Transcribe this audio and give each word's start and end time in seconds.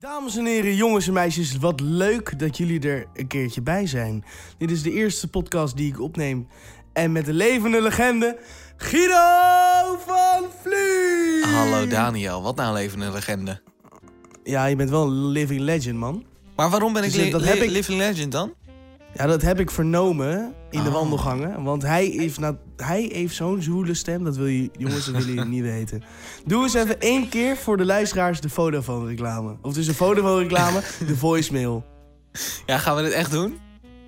Dames 0.00 0.36
en 0.36 0.46
heren, 0.46 0.74
jongens 0.74 1.06
en 1.06 1.12
meisjes, 1.12 1.56
wat 1.56 1.80
leuk 1.80 2.38
dat 2.38 2.56
jullie 2.56 2.80
er 2.80 3.06
een 3.14 3.26
keertje 3.26 3.62
bij 3.62 3.86
zijn. 3.86 4.24
Dit 4.58 4.70
is 4.70 4.82
de 4.82 4.92
eerste 4.92 5.28
podcast 5.28 5.76
die 5.76 5.88
ik 5.92 6.00
opneem. 6.00 6.48
En 6.92 7.12
met 7.12 7.24
de 7.24 7.32
levende 7.32 7.82
legende, 7.82 8.38
Guido 8.76 9.98
van 10.06 10.44
Vliet! 10.62 11.44
Hallo 11.44 11.86
Daniel, 11.86 12.42
wat 12.42 12.56
nou 12.56 12.68
een 12.68 12.74
levende 12.74 13.10
legende. 13.10 13.60
Ja, 14.44 14.64
je 14.66 14.76
bent 14.76 14.90
wel 14.90 15.02
een 15.06 15.26
living 15.26 15.60
legend, 15.60 15.98
man. 15.98 16.24
Maar 16.56 16.70
waarom 16.70 16.92
ben 16.92 17.02
ik 17.04 17.12
Dus 17.12 17.30
dat 17.30 17.44
heb 17.44 17.56
ik- 17.56 17.70
living 17.70 17.98
legend 17.98 18.32
dan? 18.32 18.54
Ja, 19.14 19.26
dat 19.26 19.42
heb 19.42 19.60
ik 19.60 19.70
vernomen 19.70 20.54
in 20.70 20.82
de 20.82 20.88
Oh. 20.88 20.94
wandelgangen. 20.94 21.62
Want 21.62 21.82
hij 21.82 22.04
heeft, 22.06 22.38
nou, 22.40 22.56
hij 22.76 23.10
heeft 23.12 23.34
zo'n 23.34 23.62
zwoele 23.62 23.94
stem, 23.94 24.24
dat 24.24 24.36
wil 24.36 24.46
je, 24.46 24.70
jongens, 24.78 25.04
dat 25.04 25.14
willen 25.14 25.34
jullie 25.34 25.50
niet 25.50 25.62
weten. 25.74 26.02
Doe 26.46 26.62
eens 26.62 26.74
even 26.74 27.00
één 27.00 27.28
keer 27.28 27.56
voor 27.56 27.76
de 27.76 27.84
luisteraars 27.84 28.40
de 28.40 28.48
Vodafone-reclame. 28.48 29.56
Of 29.62 29.72
dus 29.74 29.86
de 29.86 29.94
Vodafone-reclame, 29.94 30.80
de 31.06 31.16
voicemail. 31.16 31.84
Ja, 32.66 32.78
gaan 32.78 32.96
we 32.96 33.02
dit 33.02 33.12
echt 33.12 33.30
doen? 33.30 33.58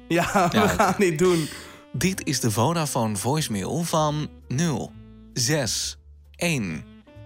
Ja, 0.09 0.49
we 0.51 0.57
Ja. 0.59 0.67
gaan 0.69 0.95
dit 0.99 1.19
doen. 1.19 1.49
Dit 1.93 2.27
is 2.27 2.41
de 2.41 2.51
Vodafone 2.51 3.17
voicemail 3.17 3.83
van 3.83 4.29
0 4.49 4.93
6 5.33 5.99
1 6.37 6.85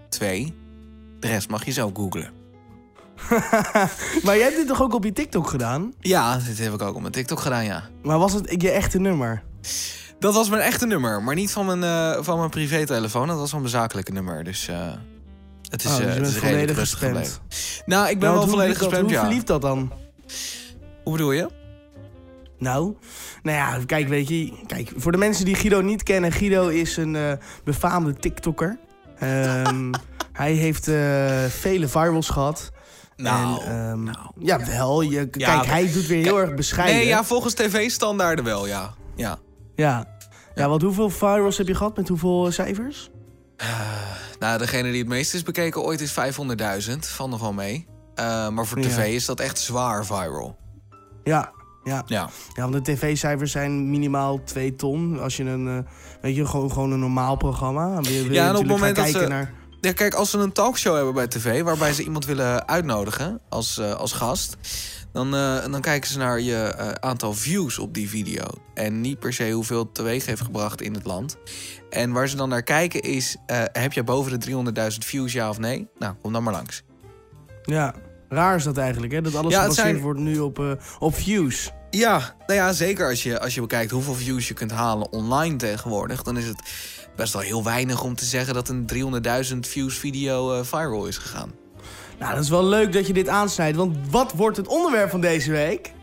2. 0.09 0.53
De 1.19 1.27
rest 1.27 1.49
mag 1.49 1.65
je 1.65 1.71
zo 1.71 1.91
googlen. 1.93 2.29
maar 4.23 4.35
jij 4.35 4.41
hebt 4.43 4.55
dit 4.55 4.67
toch 4.67 4.81
ook 4.81 4.93
op 4.93 5.03
je 5.03 5.13
TikTok 5.13 5.47
gedaan? 5.49 5.93
Ja, 5.99 6.37
dit 6.37 6.57
heb 6.59 6.73
ik 6.73 6.81
ook 6.81 6.95
op 6.95 7.01
mijn 7.01 7.13
TikTok 7.13 7.39
gedaan, 7.39 7.65
ja. 7.65 7.83
Maar 8.03 8.19
was 8.19 8.33
het 8.33 8.61
je 8.61 8.71
echte 8.71 8.99
nummer? 8.99 9.43
Dat 10.19 10.33
was 10.33 10.49
mijn 10.49 10.61
echte 10.61 10.85
nummer, 10.85 11.23
maar 11.23 11.35
niet 11.35 11.51
van 11.51 11.65
mijn, 11.65 11.83
eh 11.83 12.23
van 12.23 12.37
mijn 12.37 12.49
privételefoon. 12.49 13.27
Dat 13.27 13.37
was 13.37 13.49
van 13.49 13.59
mijn 13.59 13.71
zakelijke 13.71 14.11
nummer, 14.11 14.43
dus... 14.43 14.67
eh, 14.67 14.91
het 15.69 15.83
is, 15.83 15.91
Oh, 15.91 15.97
dus 15.97 16.05
eh, 16.05 16.13
het 16.13 16.27
is 16.27 16.39
redelijk 16.39 16.87
volledig. 16.87 17.41
Nou, 17.85 18.09
ik 18.09 18.19
ben 18.19 18.29
Nou, 18.29 18.39
wel 18.39 18.49
volledig 18.49 18.77
gespamd, 18.77 19.01
Hoe 19.01 19.11
ja. 19.11 19.19
verliep 19.25 19.45
dat 19.45 19.61
dan? 19.61 19.91
Hoe 21.03 21.11
bedoel 21.11 21.31
je? 21.31 21.49
Nou, 22.57 22.95
nou 23.43 23.57
ja, 23.57 23.79
kijk, 23.85 24.07
weet 24.07 24.27
je... 24.27 24.53
Kijk, 24.67 24.91
voor 24.95 25.11
de 25.11 25.17
mensen 25.17 25.45
die 25.45 25.55
Guido 25.55 25.81
niet 25.81 26.03
kennen... 26.03 26.31
Guido 26.31 26.67
is 26.67 26.97
een 26.97 27.39
befaamde 27.63 28.13
TikToker. 28.13 28.79
Ehm, 29.19 29.91
hij 30.33 30.53
heeft 30.53 30.83
vele 31.53 31.87
virals 31.87 32.29
gehad. 32.29 32.71
Nou, 33.15 33.61
en, 33.63 33.89
ehm, 33.89 34.03
nou. 34.03 34.17
Ja, 34.39 34.65
wel. 34.65 35.01
Je, 35.01 35.29
kijk, 35.29 35.65
hij 35.65 35.91
doet 35.91 36.05
weer 36.07 36.23
heel 36.23 36.39
erg 36.39 36.53
bescheiden. 36.53 36.95
Nee, 36.97 37.07
ja, 37.07 37.23
volgens 37.23 37.53
tv-standaarden 37.53 38.45
wel, 38.45 38.67
ja. 38.67 38.93
Ja. 39.15 39.37
Ja. 39.75 40.05
Ja, 40.55 40.69
want 40.69 40.81
hoeveel 40.81 41.09
virals 41.09 41.57
heb 41.57 41.67
je 41.67 41.75
gehad? 41.75 41.97
Met 41.97 42.07
hoeveel 42.07 42.45
eh, 42.45 42.51
cijfers? 42.51 43.09
Nou, 44.39 44.57
degene 44.57 44.89
die 44.91 44.99
het 44.99 45.07
meest 45.07 45.33
is 45.33 45.43
bekeken 45.43 45.83
ooit 45.83 46.01
is 46.01 46.11
500.000. 46.89 46.97
Valt 46.99 47.29
nog 47.29 47.41
wel 47.41 47.53
mee. 47.53 47.87
Eh, 48.15 48.49
maar 48.49 48.65
voor 48.65 48.79
Ja. 48.79 48.87
tv 48.87 49.13
is 49.13 49.25
dat 49.25 49.39
echt 49.39 49.59
zwaar 49.59 50.05
viral. 50.05 50.57
Ja, 51.23 51.51
ja. 51.83 52.03
Ja. 52.05 52.29
Ja, 52.53 52.69
want 52.69 52.73
de 52.73 52.81
tv-cijfers 52.93 53.51
zijn 53.51 53.89
minimaal 53.89 54.43
2 54.43 54.75
ton. 54.75 55.19
Als 55.19 55.37
je 55.37 55.43
een, 55.43 55.67
eh, 55.67 55.91
weet 56.21 56.35
je, 56.35 56.45
gewoon, 56.45 56.71
gewoon 56.71 56.91
een 56.91 56.99
normaal 56.99 57.35
programma. 57.35 58.01
Wil, 58.01 58.23
wil 58.23 58.31
Ja, 58.33 58.43
en 58.47 58.51
op 58.55 58.57
het 58.57 58.67
moment 58.67 58.95
dat 58.95 59.07
ze- 59.07 59.27
naar... 59.27 59.53
ja. 59.85 59.93
Kijk, 59.93 60.13
als 60.13 60.29
ze 60.29 60.37
een 60.37 60.51
talkshow 60.51 60.95
hebben 60.95 61.13
bij 61.13 61.27
tv... 61.27 61.61
waarbij 61.61 61.93
ze 61.93 62.03
iemand 62.03 62.25
willen 62.25 62.67
uitnodigen 62.67 63.39
als, 63.49 63.77
eh, 63.77 63.93
als 63.93 64.11
gast... 64.11 64.57
Dan, 65.11 65.35
eh, 65.35 65.71
dan 65.71 65.81
kijken 65.81 66.09
ze 66.09 66.17
naar 66.17 66.41
je 66.41 66.55
eh, 66.55 66.89
aantal 66.89 67.33
views 67.33 67.79
op 67.79 67.93
die 67.93 68.09
video. 68.09 68.43
En 68.73 69.01
niet 69.01 69.19
per 69.19 69.33
se 69.33 69.51
hoeveel 69.51 69.79
het 69.79 69.93
teweeg 69.95 70.25
heeft 70.25 70.41
gebracht 70.41 70.81
in 70.81 70.93
het 70.93 71.05
land. 71.05 71.37
En 71.89 72.11
waar 72.11 72.29
ze 72.29 72.35
dan 72.35 72.49
naar 72.49 72.63
kijken 72.63 73.01
is... 73.01 73.37
heb 73.71 73.93
je 73.93 74.03
boven 74.03 74.39
de 74.39 74.63
300.000 74.91 74.97
views, 74.97 75.33
ja 75.33 75.49
of 75.49 75.59
nee? 75.59 75.87
Nou, 75.99 76.13
kom 76.21 76.33
dan 76.33 76.43
maar 76.43 76.53
langs. 76.53 76.83
Ja, 77.63 77.93
raar 78.29 78.55
is 78.55 78.63
dat 78.63 78.77
eigenlijk, 78.77 79.13
hè? 79.13 79.21
Dat 79.21 79.35
alles 79.35 79.53
Ja, 79.53 79.61
het 79.61 79.69
gebaseerd 79.69 79.95
zijn- 79.95 80.03
wordt 80.03 80.19
nu 80.19 80.39
op, 80.39 80.77
op 80.99 81.15
views. 81.15 81.71
Ja, 81.89 82.35
nou 82.47 82.59
ja, 82.59 82.73
zeker 82.73 83.09
als 83.09 83.23
je, 83.23 83.39
als 83.39 83.55
je 83.55 83.61
bekijkt 83.61 83.91
hoeveel 83.91 84.13
views 84.13 84.47
je 84.47 84.53
kunt 84.53 84.71
halen 84.71 85.11
online 85.11 85.55
tegenwoordig, 85.55 86.23
dan 86.23 86.37
is 86.37 86.47
het 86.47 86.61
best 87.15 87.33
wel 87.33 87.41
heel 87.41 87.63
weinig 87.63 88.03
om 88.03 88.15
te 88.15 88.25
zeggen 88.25 88.53
dat 88.53 88.69
een 88.69 88.89
300.000 89.53 89.59
views 89.59 89.97
video 89.97 90.53
eh, 90.53 90.63
viral 90.63 91.05
is 91.05 91.17
gegaan. 91.17 91.51
Nou, 92.19 92.33
dat 92.33 92.43
is 92.43 92.49
wel 92.49 92.65
leuk 92.65 92.93
dat 92.93 93.07
je 93.07 93.13
dit 93.13 93.27
aansnijdt, 93.27 93.77
want 93.77 93.97
wat 94.09 94.31
wordt 94.31 94.57
het 94.57 94.67
onderwerp 94.67 95.09
van 95.09 95.21
deze 95.21 95.51
week? 95.51 95.93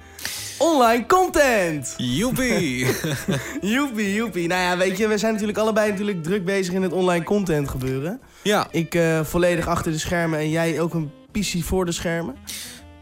Online 0.59 1.06
content! 1.06 1.95
Joepie! 1.97 2.87
Joepie, 3.75 4.15
joepie. 4.15 4.49
Nou 4.49 4.61
ja, 4.61 4.77
weet 4.77 4.99
je, 4.99 5.09
we 5.09 5.19
zijn 5.19 5.33
natuurlijk 5.33 5.59
allebei 5.59 5.91
natuurlijk 5.91 6.23
druk 6.23 6.45
bezig 6.45 6.75
in 6.75 6.83
het 6.83 6.93
online 6.93 7.25
content 7.25 7.69
gebeuren. 7.69 8.21
ja, 8.43 8.67
Ik 8.71 8.94
eh, 8.94 9.21
volledig 9.25 9.67
achter 9.67 9.93
de 9.93 9.99
schermen 9.99 10.39
en 10.39 10.50
jij 10.50 10.81
ook 10.81 10.94
een 10.94 11.11
PC 11.31 11.62
voor 11.65 11.84
de 11.84 11.93
schermen. 11.93 12.34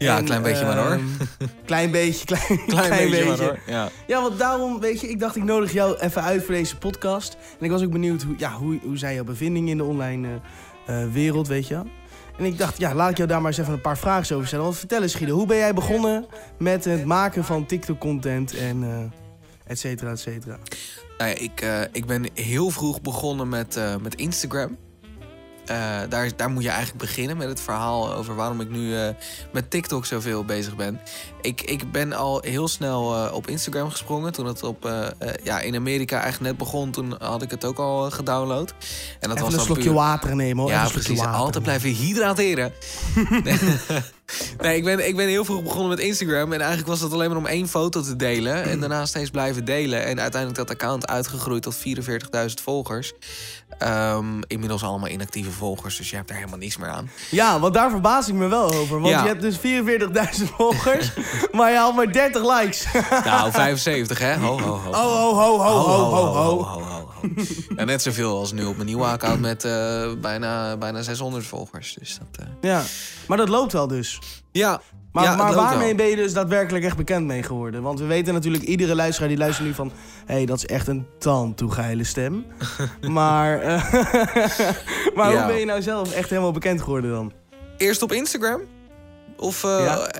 Ja 0.01 0.13
En, 0.13 0.19
een 0.19 0.25
klein 0.25 0.41
beetje 0.41 0.65
maar 0.65 0.77
hoor. 0.77 0.91
ehm, 0.91 1.01
klein 1.65 1.91
beetje, 1.91 2.25
klein, 2.25 2.65
Klein, 2.67 3.09
beetje, 3.09 3.25
maar 3.25 3.37
hoor. 3.39 3.59
Ja. 3.67 3.89
Ja, 4.07 4.21
want 4.21 4.39
daarom, 4.39 4.79
weet 4.79 5.01
je, 5.01 5.09
ik 5.09 5.19
dacht 5.19 5.35
ik 5.35 5.43
nodig 5.43 5.71
jou 5.73 5.97
even 5.99 6.21
uit 6.23 6.43
voor 6.43 6.53
deze 6.53 6.77
podcast. 6.77 7.37
En 7.59 7.65
ik 7.65 7.71
was 7.71 7.83
ook 7.83 7.91
benieuwd 7.91 8.21
hoe, 8.21 8.35
ja, 8.37 8.51
hoe, 8.51 8.79
hoe 8.83 8.97
zijn 8.97 9.15
jouw 9.15 9.23
bevindingen 9.23 9.69
in 9.69 9.77
de 9.77 9.83
online 9.83 10.27
eh, 10.85 11.03
eh, 11.03 11.11
wereld, 11.11 11.47
weet 11.47 11.67
je. 11.67 11.81
En 12.37 12.45
ik 12.45 12.57
dacht, 12.57 12.77
ja, 12.77 12.93
laat 12.93 13.09
ik 13.09 13.17
jou 13.17 13.29
daar 13.29 13.41
maar 13.41 13.51
eens 13.51 13.59
even 13.59 13.73
een 13.73 13.81
paar 13.81 13.97
vragen 13.97 14.35
over 14.35 14.47
stellen. 14.47 14.65
Want 14.65 14.77
vertel 14.77 15.01
eens, 15.01 15.15
Guido, 15.15 15.35
hoe 15.35 15.45
ben 15.47 15.57
jij 15.57 15.73
begonnen 15.73 16.25
met 16.57 16.85
het 16.85 17.05
maken 17.05 17.43
van 17.43 17.65
TikTok-content 17.65 18.55
en 18.57 18.83
eh 18.83 19.19
et 19.67 19.79
cetera, 19.79 20.11
et 20.11 20.19
cetera? 20.19 20.57
Nou 21.17 21.29
ja, 21.29 21.37
ik, 21.37 21.65
ik 21.91 22.05
ben 22.05 22.25
heel 22.33 22.69
vroeg 22.69 23.01
begonnen 23.01 23.49
met, 23.49 23.79
met 24.01 24.15
Instagram. 24.15 24.77
Eh, 25.65 25.99
daar, 26.09 26.29
daar 26.35 26.49
moet 26.49 26.63
je 26.63 26.69
eigenlijk 26.69 26.99
beginnen 26.99 27.37
met 27.37 27.47
het 27.47 27.61
verhaal 27.61 28.13
over 28.13 28.35
waarom 28.35 28.61
ik 28.61 28.69
nu 28.69 28.97
eh, 28.97 29.09
met 29.51 29.69
TikTok 29.69 30.05
zoveel 30.05 30.45
bezig 30.45 30.75
ben. 30.75 30.99
Ik, 31.41 31.61
ik 31.61 31.91
ben 31.91 32.13
al 32.13 32.41
heel 32.41 32.67
snel 32.67 33.25
eh, 33.25 33.33
op 33.33 33.47
Instagram 33.47 33.89
gesprongen. 33.89 34.31
Toen 34.31 34.45
het 34.45 34.63
op, 34.63 34.89
ja, 35.43 35.59
in 35.59 35.75
Amerika 35.75 36.19
eigenlijk 36.21 36.51
net 36.51 36.57
begon, 36.57 36.91
toen 36.91 37.15
had 37.19 37.41
ik 37.41 37.51
het 37.51 37.65
ook 37.65 37.77
al 37.77 38.11
gedownload. 38.11 38.73
En 39.19 39.29
dat 39.29 39.37
even 39.37 39.43
was 39.43 39.53
een 39.53 39.59
slokje 39.59 39.83
puur- 39.83 39.93
water 39.93 40.35
nemen, 40.35 40.63
hoor. 40.63 40.71
Ja, 40.71 40.87
precies. 40.87 41.19
Altijd 41.21 41.63
blijven 41.63 41.89
hydrateren. 41.89 42.73
nee, 44.61 44.75
ik, 44.77 44.83
ben, 44.83 45.07
ik 45.07 45.15
ben 45.15 45.27
heel 45.27 45.45
vroeg 45.45 45.63
begonnen 45.63 45.89
met 45.89 45.99
Instagram. 45.99 46.53
En 46.53 46.59
eigenlijk 46.59 46.89
was 46.89 47.01
het 47.01 47.13
alleen 47.13 47.29
maar 47.29 47.37
om 47.37 47.45
één 47.45 47.67
foto 47.67 48.01
te 48.01 48.15
delen. 48.15 48.63
En 48.63 48.79
daarna 48.79 49.05
steeds 49.05 49.29
blijven 49.29 49.65
delen. 49.65 50.05
En 50.05 50.19
uiteindelijk 50.19 50.59
dat 50.67 50.69
account 50.69 51.07
uitgegroeid 51.07 51.61
tot 51.63 51.75
44.000 51.75 52.61
volgers. 52.63 53.13
Ehm, 53.77 54.41
inmiddels 54.47 54.83
allemaal 54.83 55.09
inactieve 55.09 55.51
volgers. 55.51 55.97
Dus 55.97 56.09
je 56.09 56.15
hebt 56.15 56.27
daar 56.27 56.37
helemaal 56.37 56.59
niks 56.59 56.77
meer 56.77 56.89
aan. 56.89 57.09
Ja, 57.29 57.59
want 57.59 57.73
daar 57.73 57.89
verbaas 57.89 58.27
ik 58.27 58.33
me 58.33 58.47
wel 58.47 58.73
over. 58.73 58.99
Want 58.99 59.13
Ja. 59.13 59.21
je 59.21 59.27
hebt 59.27 59.41
dus 59.41 59.57
44.000 59.57 60.49
volgers, 60.55 61.11
maar 61.51 61.71
je 61.71 61.77
haalt 61.77 61.95
maar 61.95 62.11
30 62.11 62.59
likes. 62.59 62.85
Nou, 63.23 63.51
75 63.51 64.19
hè? 64.19 64.35
Ho, 64.37 64.59
ho, 64.59 64.77
ho. 64.77 64.89
Oh, 64.89 64.95
ho, 64.95 65.33
ho, 65.35 65.57
ho, 65.57 65.77
ho, 65.77 66.03
ho, 66.09 66.25
ho. 66.25 66.63
ho, 66.63 66.81
ho. 66.81 67.10
Ja, 67.77 67.83
net 67.83 68.01
zoveel 68.01 68.37
als 68.37 68.51
nu 68.51 68.65
op 68.65 68.75
mijn 68.75 68.87
nieuwe 68.87 69.03
account 69.05 69.39
met 69.41 69.63
eh, 69.65 70.11
bijna, 70.21 70.77
bijna 70.77 71.01
600 71.01 71.45
volgers. 71.45 71.95
Dus 71.99 72.17
dat... 72.19 72.45
eh, 72.45 72.53
Ja, 72.61 72.83
maar 73.27 73.37
dat 73.37 73.49
loopt 73.49 73.73
wel 73.73 73.87
dus. 73.87 74.19
Ja, 74.51 74.81
Maar, 75.11 75.23
ja, 75.23 75.35
maar 75.35 75.53
waarmee 75.53 75.87
wel. 75.87 75.95
ben 75.95 76.05
je 76.05 76.15
dus 76.15 76.33
daadwerkelijk 76.33 76.85
echt 76.85 76.97
bekend 76.97 77.25
mee 77.25 77.43
geworden? 77.43 77.81
Want 77.81 77.99
we 77.99 78.05
weten 78.05 78.33
natuurlijk, 78.33 78.63
iedere 78.63 78.95
luisteraar 78.95 79.29
die 79.29 79.37
luistert 79.37 79.67
nu 79.67 79.73
van... 79.73 79.91
hé, 80.25 80.33
hey, 80.33 80.45
dat 80.45 80.57
is 80.57 80.65
echt 80.65 80.87
een 80.87 81.05
tandtoegeile 81.19 82.03
stem. 82.03 82.45
maar 83.01 83.59
eh, 83.61 83.93
maar 85.15 85.31
Ja. 85.31 85.37
hoe 85.37 85.45
ben 85.47 85.59
je 85.59 85.65
nou 85.65 85.81
zelf 85.81 86.11
echt 86.13 86.29
helemaal 86.29 86.51
bekend 86.51 86.81
geworden 86.81 87.11
dan? 87.11 87.31
Eerst 87.77 88.01
op 88.01 88.11
Instagram? 88.11 88.61
Of... 89.37 89.61
Ja. 89.61 90.11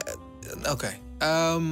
Oké. 0.71 0.89
Ehm, 1.17 1.63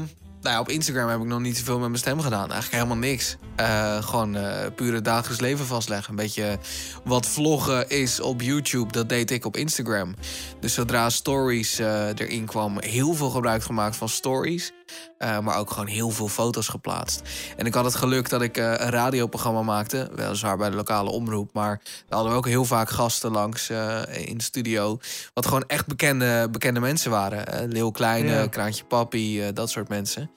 nou 0.41 0.53
ja, 0.55 0.59
op 0.59 0.69
Instagram 0.69 1.09
heb 1.09 1.19
ik 1.19 1.25
nog 1.25 1.39
niet 1.39 1.57
zoveel 1.57 1.79
met 1.79 1.87
mijn 1.87 1.99
stem 1.99 2.19
gedaan. 2.19 2.51
Eigenlijk 2.51 2.71
helemaal 2.71 3.09
niks. 3.09 3.37
Eh, 3.55 4.03
gewoon 4.03 4.35
eh 4.35 4.65
puur 4.75 4.93
het 4.93 5.05
dagelijks 5.05 5.41
leven 5.41 5.65
vastleggen. 5.65 6.09
Een 6.09 6.15
beetje 6.15 6.59
wat 7.03 7.25
vloggen 7.25 7.89
is 7.89 8.19
op 8.19 8.41
YouTube, 8.41 8.91
dat 8.91 9.09
deed 9.09 9.31
ik 9.31 9.45
op 9.45 9.57
Instagram. 9.57 10.15
Dus 10.59 10.73
zodra 10.73 11.09
stories 11.09 11.79
eh, 11.79 12.07
erin 12.07 12.45
kwam, 12.45 12.79
heel 12.79 13.13
veel 13.13 13.29
gebruik 13.29 13.63
gemaakt 13.63 13.95
van 13.95 14.09
stories. 14.09 14.71
Eh, 15.17 15.39
maar 15.39 15.57
ook 15.57 15.71
gewoon 15.71 15.87
heel 15.87 16.09
veel 16.09 16.27
foto's 16.27 16.67
geplaatst. 16.67 17.21
En 17.57 17.65
ik 17.65 17.73
had 17.73 17.85
het 17.85 17.95
geluk 17.95 18.29
dat 18.29 18.41
ik 18.41 18.57
eh, 18.57 18.65
een 18.65 18.89
radioprogramma 18.89 19.61
maakte. 19.61 20.09
Weliswaar 20.15 20.57
bij 20.57 20.69
de 20.69 20.75
lokale 20.75 21.09
omroep. 21.09 21.53
Maar 21.53 21.79
daar 21.83 21.93
hadden 22.09 22.31
we 22.31 22.37
ook 22.37 22.47
heel 22.47 22.65
vaak 22.65 22.89
gasten 22.89 23.31
langs 23.31 23.69
eh, 23.69 24.01
in 24.11 24.37
de 24.37 24.43
studio. 24.43 24.99
Wat 25.33 25.45
gewoon 25.45 25.63
echt 25.67 25.87
bekende, 25.87 26.47
bekende 26.51 26.79
mensen 26.79 27.11
waren. 27.11 27.67
Leeuw 27.67 27.91
Kleine, 27.91 28.31
Ja. 28.31 28.47
Kraantje 28.47 28.83
Papi, 28.83 29.53
dat 29.53 29.69
soort 29.69 29.89
mensen. 29.89 30.31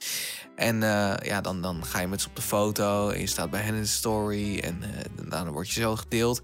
En 0.55 0.83
eh, 0.83 1.13
ja, 1.27 1.41
dan, 1.41 1.61
dan 1.61 1.85
ga 1.85 1.99
je 1.99 2.07
met 2.07 2.21
ze 2.21 2.27
op 2.27 2.35
de 2.35 2.41
foto 2.41 3.09
en 3.09 3.19
je 3.19 3.27
staat 3.27 3.49
bij 3.49 3.61
hen 3.61 3.75
in 3.75 3.81
de 3.81 3.87
story. 3.87 4.59
En 4.59 4.77
eh, 4.81 5.29
daarna 5.29 5.51
word 5.51 5.69
je 5.69 5.81
zo 5.81 5.95
gedeeld. 5.95 6.41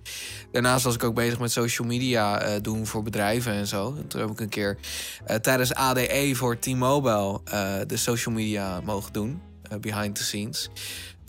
Daarnaast 0.52 0.84
was 0.84 0.96
ik 0.96 1.04
ook 1.04 1.16
bezig 1.16 1.40
met 1.40 1.52
social 1.52 1.88
media 1.88 2.42
eh, 2.42 2.62
doen 2.62 2.86
voor 2.86 3.04
bedrijven 3.04 3.54
en 3.54 3.68
zo. 3.68 3.96
En 3.98 4.08
toen 4.08 4.22
heb 4.22 4.30
ik 4.30 4.40
een 4.40 4.50
keer 4.50 4.78
tijdens 5.42 5.74
ADE 5.74 6.32
voor 6.34 6.60
T-Mobile 6.60 7.42
de 7.88 7.98
social 7.98 8.36
media 8.36 8.82
mogen 8.82 9.14
doen. 9.14 9.42
eh, 9.70 9.80
behind 9.80 10.16
the 10.16 10.24
scenes. 10.24 10.70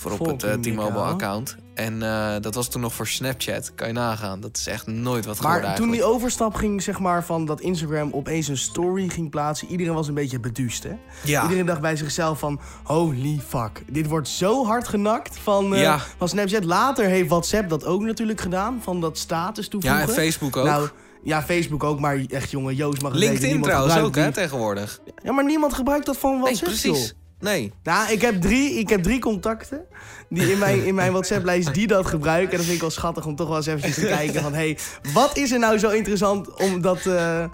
Voor 0.01 0.11
op 0.11 0.27
het 0.27 0.43
eh, 0.43 0.51
T-Mobile 0.51 0.61
dikke, 0.61 0.81
hoor. 0.93 1.03
account. 1.03 1.57
En 1.75 2.03
eh, 2.03 2.35
dat 2.41 2.55
was 2.55 2.69
toen 2.69 2.81
nog 2.81 2.95
voor 2.95 3.07
Snapchat. 3.07 3.75
Kan 3.75 3.87
je 3.87 3.93
nagaan. 3.93 4.41
Dat 4.41 4.57
is 4.57 4.67
echt 4.67 4.87
nooit 4.87 5.25
wat 5.25 5.41
Maar 5.41 5.53
geworden 5.53 5.75
toen 5.77 5.91
die 5.91 6.05
overstap 6.05 6.55
ging, 6.55 6.83
zeg 6.83 6.99
maar, 6.99 7.25
van 7.25 7.45
dat 7.45 7.61
Instagram 7.61 8.13
opeens 8.13 8.49
een 8.49 8.57
story 8.57 9.09
ging 9.09 9.31
plaatsen, 9.31 9.69
iedereen 9.69 9.95
was 9.95 10.09
een 10.09 10.15
beetje 10.15 10.41
beduust, 10.41 10.83
hè? 10.83 10.93
Ja. 11.25 11.43
Iedereen 11.43 11.67
dacht 11.67 11.81
bij 11.81 11.97
zichzelf 11.97 12.39
van, 12.39 12.61
holy 12.85 13.41
fuck, 13.49 13.83
dit 13.91 14.07
wordt 14.07 14.29
zo 14.29 14.65
hard 14.67 14.89
genakt 14.89 15.39
van, 15.39 15.65
Ja. 15.77 15.99
van 16.19 16.29
Snapchat. 16.29 16.65
Later 16.65 17.05
heeft 17.05 17.29
WhatsApp 17.29 17.69
dat 17.69 17.85
ook 17.85 18.01
natuurlijk 18.03 18.41
gedaan, 18.41 18.79
van 18.83 19.01
dat 19.01 19.19
status 19.19 19.69
toevoegen. 19.69 20.01
ja, 20.01 20.07
en 20.09 20.15
Facebook 20.15 20.57
ook. 20.57 20.65
Nou, 20.65 20.89
ja, 21.23 21.43
Facebook 21.43 21.85
ook, 21.85 22.01
maar 22.01 22.21
echt 22.29 22.51
jongen, 22.51 22.75
Joost 22.75 23.03
mag 23.03 23.13
het 23.13 23.21
LinkedIn 23.21 23.63
trouwens 23.63 23.97
ook, 23.99 24.15
hè, 24.15 24.33
tegenwoordig. 24.33 25.01
Ja, 25.23 25.33
maar 25.33 25.45
niemand 25.45 25.75
gebruikt 25.75 26.07
dat 26.07 26.17
van 26.17 26.31
Nee, 26.31 26.41
WhatsApp, 26.41 26.65
precies. 26.71 27.01
joh. 27.09 27.19
Nee. 27.41 27.73
Nou, 27.83 28.13
ik 28.13 28.21
heb 28.21 28.41
drie, 28.41 28.79
ik 28.79 28.89
heb 28.89 29.03
drie 29.03 29.19
contacten 29.19 29.85
die 30.29 30.53
in 30.53 30.59
mijn, 30.59 30.85
in 30.85 30.95
mijn 30.95 31.13
WhatsApp-lijst 31.13 31.75
die 31.75 31.87
dat 31.87 32.07
gebruiken. 32.07 32.51
En 32.51 32.57
dat 32.57 32.65
vind 32.65 32.75
ik 32.75 32.81
wel 32.81 32.91
schattig 32.91 33.27
om 33.27 33.37
toch 33.37 33.49
wel 33.49 33.57
eens 33.57 33.67
eventjes 33.67 33.95
te 33.95 34.07
kijken 34.07 34.43
van... 34.43 34.53
hé, 34.53 34.59
hey, 34.59 34.79
wat 35.13 35.37
is 35.37 35.53
er 35.53 35.59
nou 35.59 35.79
zo 35.79 35.91
interessant 35.91 36.55
om 36.55 36.81
dat 36.81 37.07
eh 37.07 37.45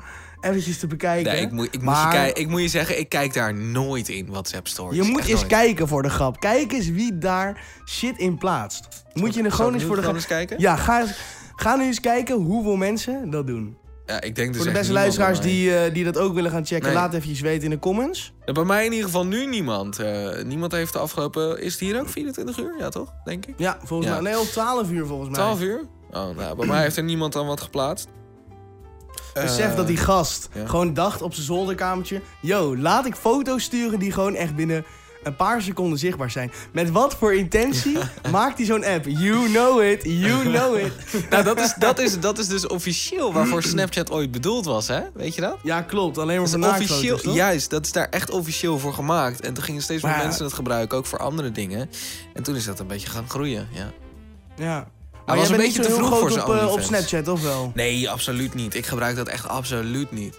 eventjes 0.40 0.78
te 0.78 0.86
bekijken? 0.86 1.32
Nee, 1.32 1.42
ik 1.42 1.52
moet, 1.52 1.68
ik, 1.70 1.82
moet 1.82 1.94
je 2.12 2.30
ik 2.34 2.48
moet 2.48 2.60
je 2.60 2.68
zeggen, 2.68 2.98
ik 2.98 3.08
kijk 3.08 3.34
daar 3.34 3.54
nooit 3.54 4.08
in 4.08 4.26
WhatsApp 4.26 4.68
stories. 4.68 5.04
Je 5.04 5.10
moet 5.10 5.20
Echt 5.20 5.28
eens 5.28 5.40
nooit. 5.40 5.52
kijken 5.52 5.88
voor 5.88 6.02
de 6.02 6.10
grap. 6.10 6.40
Kijk 6.40 6.72
eens 6.72 6.88
wie 6.88 7.18
daar 7.18 7.64
shit 7.88 8.18
in 8.18 8.38
plaatst. 8.38 9.04
Moet 9.14 9.34
je 9.34 9.42
er 9.42 9.52
gewoon 9.52 9.74
eens 9.74 9.84
voor 9.84 9.96
de 9.96 10.02
grap... 10.02 10.14
eens 10.14 10.26
kijken? 10.26 10.60
Ja, 10.60 10.76
ga, 10.76 11.04
ga 11.56 11.76
nu 11.76 11.84
eens 11.84 12.00
kijken 12.00 12.34
hoeveel 12.34 12.76
mensen 12.76 13.30
dat 13.30 13.46
doen. 13.46 13.76
Ja, 14.06 14.20
ik 14.20 14.34
denk 14.34 14.48
dus 14.52 14.62
voor 14.62 14.72
de 14.72 14.78
beste 14.78 14.92
luisteraars 14.92 15.40
die, 15.40 15.76
eh, 15.78 15.94
die 15.94 16.04
dat 16.04 16.18
ook 16.18 16.34
willen 16.34 16.50
gaan 16.50 16.66
checken, 16.66 16.84
Nee. 16.86 16.94
laat 16.94 17.14
even 17.14 17.42
weten 17.42 17.64
in 17.64 17.70
de 17.70 17.78
comments. 17.78 18.32
Ja, 18.44 18.52
bij 18.52 18.64
mij 18.64 18.84
in 18.84 18.90
ieder 18.90 19.04
geval 19.06 19.26
nu 19.26 19.46
niemand. 19.46 19.98
Eh, 19.98 20.42
niemand 20.44 20.72
heeft 20.72 20.92
de 20.92 20.98
afgelopen... 20.98 21.60
Is 21.62 21.72
het 21.72 21.80
hier 21.80 22.00
ook 22.00 22.08
24 22.08 22.58
uur? 22.58 22.74
Ja, 22.78 22.88
toch? 22.88 23.12
Denk 23.24 23.46
ik. 23.46 23.54
Ja, 23.56 23.78
volgens 23.84 24.08
Ja. 24.08 24.14
mij. 24.14 24.22
Nee, 24.30 24.34
al 24.40 24.44
12 24.46 24.90
uur 24.90 25.06
volgens 25.06 25.28
mij. 25.28 25.38
12 25.38 25.60
uur? 25.60 25.80
Oh, 26.10 26.36
nou, 26.36 26.56
bij 26.56 26.66
mij 26.66 26.82
heeft 26.82 26.96
er 26.96 27.02
niemand 27.02 27.32
dan 27.32 27.46
wat 27.46 27.60
geplaatst. 27.60 28.08
Besef 29.34 29.70
Eh, 29.70 29.76
dat 29.76 29.86
die 29.86 29.96
gast 29.96 30.48
ja. 30.54 30.66
gewoon 30.66 30.94
dacht 30.94 31.22
op 31.22 31.34
zijn 31.34 31.46
zolderkamertje... 31.46 32.20
Yo, 32.40 32.76
laat 32.76 33.06
ik 33.06 33.14
foto's 33.14 33.62
sturen 33.62 33.98
die 33.98 34.12
gewoon 34.12 34.34
echt 34.34 34.54
binnen 34.56 34.84
een 35.26 35.36
paar 35.36 35.62
seconden 35.62 35.98
zichtbaar 35.98 36.30
zijn. 36.30 36.52
Met 36.72 36.90
wat 36.90 37.14
voor 37.14 37.34
intentie 37.34 37.98
maakt 38.30 38.56
hij 38.56 38.66
zo'n 38.66 38.84
app? 38.84 39.04
You 39.08 39.48
know 39.48 39.82
it, 39.82 40.02
you 40.04 40.42
know 40.42 40.78
it. 40.78 40.92
Nou, 41.30 41.44
dat 41.44 41.60
is, 41.60 41.74
dat, 41.78 41.98
is, 41.98 42.20
dat 42.20 42.38
is 42.38 42.48
dus 42.48 42.66
officieel 42.66 43.32
waarvoor 43.32 43.62
Snapchat 43.62 44.10
ooit 44.10 44.30
bedoeld 44.30 44.64
was, 44.64 44.88
hè? 44.88 45.00
Weet 45.14 45.34
je 45.34 45.40
dat? 45.40 45.58
Ja, 45.62 45.82
klopt. 45.82 46.18
Alleen 46.18 46.38
maar 46.38 46.48
voor 46.48 46.68
officieel, 46.68 47.18
toch? 47.18 47.34
juist, 47.34 47.70
dat 47.70 47.84
is 47.84 47.92
daar 47.92 48.08
echt 48.08 48.30
officieel 48.30 48.78
voor 48.78 48.94
gemaakt. 48.94 49.40
En 49.40 49.54
toen 49.54 49.64
gingen 49.64 49.82
steeds 49.82 50.02
meer 50.02 50.12
ja. 50.12 50.22
mensen 50.22 50.44
het 50.44 50.54
gebruiken, 50.54 50.98
ook 50.98 51.06
voor 51.06 51.18
andere 51.18 51.52
dingen. 51.52 51.90
En 52.34 52.42
toen 52.42 52.56
is 52.56 52.64
dat 52.64 52.80
een 52.80 52.86
beetje 52.86 53.08
gaan 53.08 53.28
groeien, 53.28 53.68
ja. 53.72 53.92
Ja. 54.56 54.88
Maar 55.26 55.36
was 55.36 55.48
jij 55.48 55.56
een 55.56 55.62
beetje 55.62 55.82
te 55.82 55.90
vroeg 55.90 56.18
voor 56.18 56.30
op, 56.30 56.54
eh, 56.54 56.72
op. 56.72 56.80
Snapchat, 56.80 57.28
of 57.28 57.42
wel? 57.42 57.72
Nee, 57.74 58.10
absoluut 58.10 58.54
niet. 58.54 58.74
Ik 58.74 58.86
gebruik 58.86 59.16
dat 59.16 59.28
echt 59.28 59.48
absoluut 59.48 60.12
niet. 60.12 60.36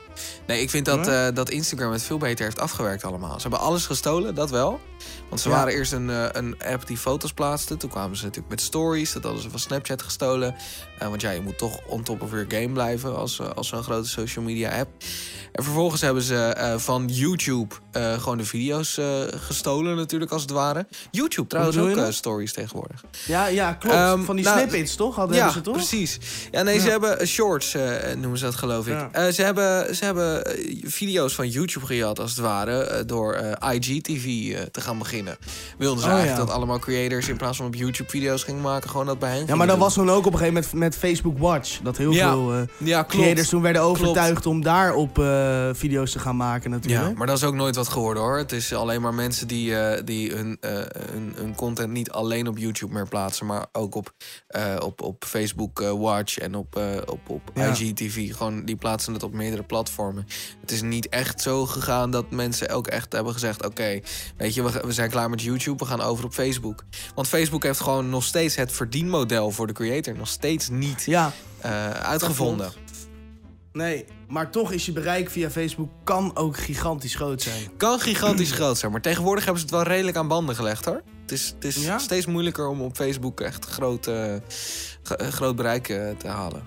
Nee, 0.47 0.61
ik 0.61 0.69
vind 0.69 0.85
dat, 0.85 1.07
eh, 1.07 1.27
dat 1.33 1.49
Instagram 1.49 1.91
het 1.91 2.03
veel 2.03 2.17
beter 2.17 2.45
heeft 2.45 2.59
afgewerkt 2.59 3.03
allemaal. 3.03 3.35
Ze 3.35 3.41
hebben 3.41 3.59
alles 3.59 3.85
gestolen, 3.85 4.35
dat 4.35 4.49
wel. 4.49 4.79
Want 5.29 5.41
ze 5.41 5.49
Ja. 5.49 5.55
waren 5.55 5.73
eerst 5.73 5.91
een, 5.91 6.09
eh, 6.09 6.25
een 6.31 6.55
app 6.65 6.87
die 6.87 6.97
foto's 6.97 7.33
plaatste. 7.33 7.77
Toen 7.77 7.89
kwamen 7.89 8.17
ze 8.17 8.23
natuurlijk 8.23 8.49
met 8.49 8.61
stories. 8.61 9.13
Dat 9.13 9.23
hadden 9.23 9.41
ze 9.41 9.49
van 9.49 9.59
Snapchat 9.59 10.01
gestolen. 10.01 10.55
Eh, 10.99 11.07
want 11.07 11.21
ja, 11.21 11.29
je 11.31 11.41
moet 11.41 11.57
toch 11.57 11.79
on 11.87 12.03
top 12.03 12.21
of 12.21 12.31
your 12.31 12.45
game 12.49 12.69
blijven 12.69 13.15
als, 13.17 13.41
als 13.55 13.67
zo'n 13.67 13.83
grote 13.83 14.09
social 14.09 14.45
media 14.45 14.79
app. 14.79 14.89
En 15.51 15.63
vervolgens 15.63 16.01
hebben 16.01 16.23
ze 16.23 16.75
van 16.77 17.07
YouTube 17.07 17.75
gewoon 17.91 18.37
de 18.37 18.45
video's 18.45 18.99
gestolen 19.35 19.95
natuurlijk 19.95 20.31
als 20.31 20.41
het 20.41 20.51
ware. 20.51 20.87
YouTube 21.11 21.47
trouwens 21.47 21.77
ook 21.77 22.11
stories 22.13 22.53
tegenwoordig. 22.53 23.03
Ja, 23.25 23.45
ja 23.47 23.73
klopt. 23.73 23.95
Ehm, 23.95 24.23
Van 24.23 24.35
die 24.35 24.45
nou, 24.45 24.57
snippets, 24.59 24.95
toch? 24.95 25.15
Hadden 25.15 25.37
Ja, 25.37 25.49
ze 25.49 25.61
toch? 25.61 25.75
precies. 25.75 26.17
Ja, 26.51 26.61
nee, 26.61 26.79
ze 26.79 26.89
hebben 26.89 27.27
shorts, 27.27 27.75
noemen 28.15 28.37
ze 28.37 28.45
dat 28.45 28.55
geloof 28.55 28.87
ik. 28.87 28.97
Ze 29.33 29.41
hebben, 29.41 29.95
ze 29.95 30.05
hebben 30.07 30.45
eh, 30.45 30.75
video's 30.89 31.35
van 31.35 31.49
YouTube 31.49 31.85
gejat, 31.85 32.19
als 32.19 32.31
het 32.31 32.39
ware, 32.39 32.77
eh, 32.79 33.03
door 33.05 33.33
eh, 33.33 33.73
IGTV 33.75 34.55
te 34.71 34.81
gaan 34.81 34.97
beginnen. 34.97 35.37
Wilden 35.77 35.99
ze 35.99 36.05
Oh, 36.05 36.11
eigenlijk 36.11 36.41
ja. 36.41 36.45
dat 36.45 36.55
allemaal 36.55 36.79
creators 36.79 37.27
in 37.27 37.37
plaats 37.37 37.57
van 37.57 37.65
op 37.65 37.75
YouTube 37.75 38.09
video's 38.09 38.43
gingen 38.43 38.61
maken, 38.61 38.89
gewoon 38.89 39.05
dat 39.05 39.19
bij 39.19 39.29
hen 39.37 39.45
Ja, 39.47 39.55
maar 39.55 39.67
dat 39.67 39.75
doen. 39.75 39.85
was 39.85 39.93
toen 39.93 40.09
ook 40.09 40.25
op 40.25 40.33
een 40.33 40.39
gegeven 40.39 40.53
moment 40.53 40.73
met 40.73 40.95
Facebook 40.95 41.37
Watch. 41.37 41.79
Dat 41.83 41.97
heel 41.97 42.11
Ja, 42.11 42.31
veel 42.31 42.65
Ja, 42.77 43.03
klopt. 43.03 43.23
creators 43.23 43.49
toen 43.49 43.61
werden 43.61 43.81
overtuigd 43.81 44.45
om 44.45 44.61
daarop 44.61 45.19
eh 45.19 45.69
video's 45.73 46.11
te 46.11 46.19
gaan 46.19 46.35
maken 46.35 46.69
natuurlijk. 46.71 47.07
Ja, 47.09 47.13
maar 47.17 47.27
dat 47.27 47.37
is 47.37 47.43
ook 47.43 47.53
nooit 47.55 47.75
wat 47.75 47.87
geworden 47.87 48.23
hoor. 48.23 48.37
Het 48.37 48.51
is 48.51 48.73
alleen 48.73 49.01
maar 49.01 49.13
mensen 49.13 49.47
die, 49.47 49.73
die 50.03 50.31
hun, 50.33 50.57
hun, 50.61 51.33
hun 51.35 51.55
content 51.55 51.91
niet 51.91 52.11
alleen 52.11 52.47
op 52.47 52.57
YouTube 52.57 52.93
meer 52.93 53.07
plaatsen, 53.07 53.45
maar 53.45 53.65
ook 53.71 53.95
op, 53.95 54.13
op, 54.79 55.01
op 55.01 55.23
Facebook 55.25 55.79
Watch 55.79 56.37
en 56.37 56.55
op, 56.55 56.81
op, 57.05 57.19
op. 57.29 57.41
IGTV. 57.55 58.35
Gewoon, 58.35 58.65
die 58.65 58.75
plaatsen 58.75 59.13
het 59.13 59.23
op 59.23 59.33
meerdere 59.33 59.63
platformen. 59.97 60.27
Het 60.61 60.71
is 60.71 60.81
niet 60.81 61.09
echt 61.09 61.41
zo 61.41 61.65
gegaan 61.65 62.11
dat 62.11 62.31
mensen 62.31 62.69
ook 62.69 62.87
echt 62.87 63.13
hebben 63.13 63.33
gezegd: 63.33 63.65
Oké, 63.65 63.99
weet 64.37 64.53
je, 64.53 64.63
we, 64.85 64.91
zijn 64.91 65.09
klaar 65.09 65.29
met 65.29 65.41
YouTube, 65.41 65.77
we 65.83 65.89
gaan 65.89 66.01
over 66.01 66.25
op 66.25 66.33
Facebook. 66.33 66.83
Want 67.15 67.27
Facebook 67.27 67.63
heeft 67.63 67.79
gewoon 67.79 68.09
nog 68.09 68.23
steeds 68.23 68.55
het 68.55 68.71
verdienmodel 68.71 69.51
voor 69.51 69.67
de 69.67 69.73
creator 69.73 70.15
nog 70.17 70.27
steeds 70.27 70.69
niet 70.69 71.03
Ja, 71.05 71.31
eh, 71.59 71.89
uitgevonden. 71.89 72.71
nee. 73.71 74.05
Maar 74.27 74.51
toch 74.51 74.71
is 74.71 74.85
je 74.85 74.91
bereik 74.91 75.29
via 75.29 75.49
Facebook 75.49 75.89
kan 76.03 76.35
ook 76.35 76.57
gigantisch 76.57 77.15
groot 77.15 77.41
zijn. 77.41 77.69
Kan 77.77 77.99
gigantisch 77.99 78.51
groot 78.51 78.77
zijn, 78.77 78.91
maar 78.91 79.01
tegenwoordig 79.01 79.43
hebben 79.45 79.61
ze 79.61 79.67
het 79.67 79.75
wel 79.77 79.93
redelijk 79.93 80.17
aan 80.17 80.27
banden 80.27 80.55
gelegd 80.55 80.85
hoor. 80.85 81.01
Het 81.21 81.31
is, 81.31 81.47
het 81.47 81.63
is 81.63 81.75
Ja? 81.83 81.97
steeds 81.97 82.25
moeilijker 82.25 82.67
om 82.67 82.81
op 82.81 82.95
Facebook 82.95 83.41
echt 83.41 83.65
groot, 83.65 84.07
eh, 84.07 84.35
eh, 84.35 84.41
groot 85.29 85.55
bereik 85.55 85.83
te 86.17 86.27
halen. 86.27 86.63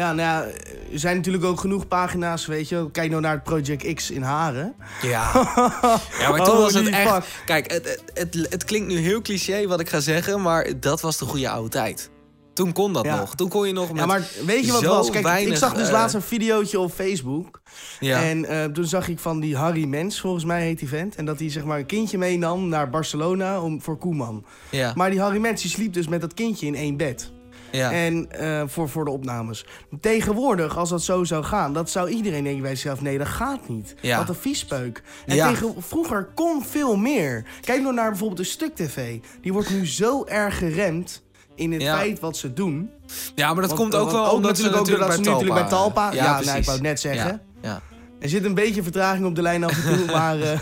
Ja, 0.00 0.12
nou 0.12 0.28
ja, 0.28 0.44
er 0.92 0.98
zijn 0.98 1.16
natuurlijk 1.16 1.44
ook 1.44 1.60
genoeg 1.60 1.88
pagina's, 1.88 2.46
weet 2.46 2.68
je. 2.68 2.74
wel. 2.74 2.90
Kijk 2.90 3.10
nou 3.10 3.22
naar 3.22 3.32
het 3.32 3.42
Project 3.42 3.94
X 3.94 4.10
in 4.10 4.22
Haren. 4.22 4.74
Ja, 5.02 5.30
ja 6.20 6.30
maar 6.30 6.44
toen 6.44 6.56
was 6.56 6.74
het 6.74 6.88
echt... 6.88 7.10
fuck. 7.12 7.42
Kijk, 7.46 7.72
het, 7.72 8.02
het, 8.14 8.46
het, 8.50 8.64
klinkt 8.64 8.88
nu 8.88 8.98
heel 8.98 9.22
cliché 9.22 9.66
wat 9.66 9.80
ik 9.80 9.88
ga 9.88 10.00
zeggen, 10.00 10.42
maar 10.42 10.80
dat 10.80 11.00
was 11.00 11.18
de 11.18 11.24
goede 11.24 11.48
oude 11.48 11.68
tijd. 11.68 12.10
Toen 12.52 12.72
kon 12.72 12.92
dat 12.92 13.04
Ja. 13.04 13.16
nog. 13.16 13.34
Toen 13.34 13.48
kon 13.48 13.66
je 13.66 13.72
nog 13.72 13.88
met... 13.88 14.00
Ja, 14.00 14.06
maar 14.06 14.28
weet 14.46 14.66
je 14.66 14.72
wat 14.72 14.82
was? 14.82 15.10
Kijk, 15.10 15.46
ik 15.46 15.56
zag 15.56 15.74
dus 15.74 15.86
eh, 15.86 15.92
laatst 15.92 16.14
een 16.14 16.22
videootje 16.22 16.78
op 16.80 16.92
Facebook. 16.92 17.60
Ja. 18.00 18.22
En 18.22 18.44
eh, 18.44 18.64
toen 18.64 18.84
zag 18.84 19.08
ik 19.08 19.18
van 19.18 19.40
die 19.40 19.56
Harry 19.56 19.84
Mens, 19.84 20.20
volgens 20.20 20.44
mij 20.44 20.62
heet 20.62 20.78
die 20.78 20.88
vent. 20.88 21.16
En 21.16 21.24
dat 21.24 21.38
hij 21.38 21.50
zeg 21.50 21.64
maar 21.64 21.78
een 21.78 21.86
kindje 21.86 22.18
meenam 22.18 22.68
naar 22.68 22.90
Barcelona 22.90 23.60
om, 23.60 23.82
voor 23.82 23.98
Koeman. 23.98 24.44
ja, 24.70 24.92
Maar 24.94 25.10
die 25.10 25.20
Harry 25.20 25.38
Mens 25.40 25.62
die 25.62 25.70
sliep 25.70 25.92
dus 25.92 26.08
met 26.08 26.20
dat 26.20 26.34
kindje 26.34 26.66
in 26.66 26.74
één 26.74 26.96
bed. 26.96 27.32
Ja. 27.72 27.92
En 27.92 28.30
eh, 28.30 28.62
voor, 28.66 28.88
voor 28.88 29.04
de 29.04 29.10
opnames. 29.10 29.66
Tegenwoordig, 30.00 30.76
als 30.78 30.88
dat 30.90 31.02
zo 31.02 31.24
zou 31.24 31.44
gaan, 31.44 31.72
dat 31.72 31.90
zou 31.90 32.08
iedereen 32.08 32.42
denken 32.44 32.62
bij 32.62 32.70
zichzelf: 32.70 33.00
nee, 33.00 33.18
dat 33.18 33.26
gaat 33.26 33.68
niet. 33.68 33.94
Ja. 34.00 34.18
Wat 34.18 34.28
een 34.28 34.34
viespeuk. 34.34 35.02
En 35.26 35.34
Ja. 35.36 35.48
tegen, 35.48 35.74
vroeger 35.78 36.28
kon 36.34 36.64
veel 36.64 36.96
meer. 36.96 37.44
Kijk 37.60 37.82
nou 37.82 37.94
naar 37.94 38.08
bijvoorbeeld 38.08 38.38
de 38.38 38.44
Stuk 38.44 38.74
TV. 38.74 39.18
Die 39.40 39.52
wordt 39.52 39.70
nu 39.70 39.86
zo 39.86 40.24
erg 40.24 40.58
geremd 40.58 41.22
in 41.54 41.72
het 41.72 41.82
Ja. 41.82 41.96
feit 41.96 42.20
wat 42.20 42.36
ze 42.36 42.52
doen. 42.52 42.90
ja, 43.34 43.46
maar 43.52 43.60
dat 43.66 43.70
Want- 43.70 43.80
komt 43.80 43.94
ook 43.94 44.10
wel 44.10 44.30
omdat 44.30 44.56
ze 44.56 44.62
natuurlijk 44.62 44.76
ook 44.76 44.78
natuurlijk 44.78 44.88
doordat 44.88 45.06
bij 45.08 45.16
ze 45.24 45.30
natuurlijk 45.30 45.60
bij 45.60 45.68
Talpa... 45.68 46.08
Eh, 46.10 46.14
Ja, 46.16 46.40
nee, 46.40 46.58
ik 46.58 46.64
wou 46.64 46.76
het 46.76 46.86
net 46.86 47.00
zeggen. 47.00 47.40
Ja, 47.62 47.68
ja. 47.68 47.80
Er 48.20 48.28
zit 48.28 48.44
een 48.44 48.54
beetje 48.54 48.82
vertraging 48.82 49.26
op 49.26 49.34
de 49.34 49.42
lijn 49.42 49.64
af 49.64 49.84
en 49.86 49.96
toe, 49.96 50.06
maar... 50.16 50.40
eh, 50.40 50.58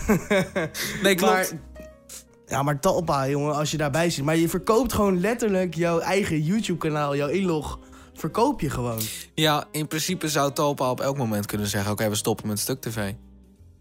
Nee, 1.03 1.15
klopt. 1.21 1.33
Maar, 1.33 1.49
ja, 2.49 2.63
maar 2.63 2.81
Talpa, 2.81 3.29
jongen, 3.29 3.55
als 3.55 3.71
je 3.71 3.77
daarbij 3.77 4.11
zit. 4.11 4.25
Maar 4.25 4.37
je 4.37 4.49
verkoopt 4.49 4.93
gewoon 4.93 5.21
letterlijk 5.21 5.75
jouw 5.75 5.99
eigen 5.99 6.43
YouTube-kanaal, 6.43 7.17
jouw 7.17 7.29
inlog. 7.29 7.79
Verkoop 8.15 8.61
je 8.61 8.71
gewoon. 8.71 9.01
Ja, 9.35 9.65
in 9.71 9.87
principe 9.87 10.29
zou 10.29 10.53
Talpa 10.53 10.91
op 10.91 11.01
elk 11.01 11.17
moment 11.17 11.47
kunnen 11.47 11.67
zeggen... 11.67 11.93
oké, 11.93 12.09
we 12.09 12.15
stoppen 12.15 12.47
met 12.49 12.59
Stuk 12.59 12.81
TV. 12.81 13.13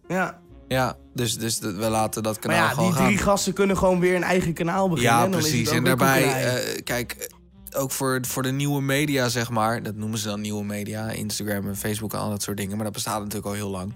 Ja. 0.07 0.39
Ja, 0.67 0.97
dus, 1.13 1.37
dus 1.37 1.59
we 1.59 1.89
laten 1.89 2.23
dat 2.23 2.33
Maar 2.33 2.41
kanaal 2.41 2.67
ja, 2.67 2.73
gewoon 2.73 2.89
die 2.89 2.97
gaan. 2.97 3.05
drie 3.05 3.17
gasten 3.17 3.53
kunnen 3.53 3.77
gewoon 3.77 3.99
weer 3.99 4.15
een 4.15 4.23
eigen 4.23 4.53
kanaal 4.53 4.89
beginnen. 4.89 5.13
Ja, 5.17 5.23
en 5.25 5.31
dan 5.31 5.39
is 5.39 5.45
het 5.45 5.55
precies. 5.55 5.77
En 5.77 5.83
daarbij, 5.83 6.23
eh, 6.23 6.83
kijk, 6.83 7.29
ook 7.75 7.91
voor, 7.91 8.19
voor 8.21 8.43
de 8.43 8.51
nieuwe 8.51 8.81
media, 8.81 9.29
zeg 9.29 9.49
maar. 9.49 9.83
Dat 9.83 9.95
noemen 9.95 10.19
ze 10.19 10.27
dan 10.27 10.41
nieuwe 10.41 10.63
media. 10.63 11.09
Instagram 11.09 11.67
en 11.67 11.75
Facebook 11.75 12.13
en 12.13 12.19
al 12.19 12.29
dat 12.29 12.41
soort 12.41 12.57
dingen. 12.57 12.75
Maar 12.75 12.85
dat 12.85 12.93
bestaat 12.93 13.19
natuurlijk 13.19 13.45
al 13.45 13.53
heel 13.53 13.69
lang. 13.69 13.93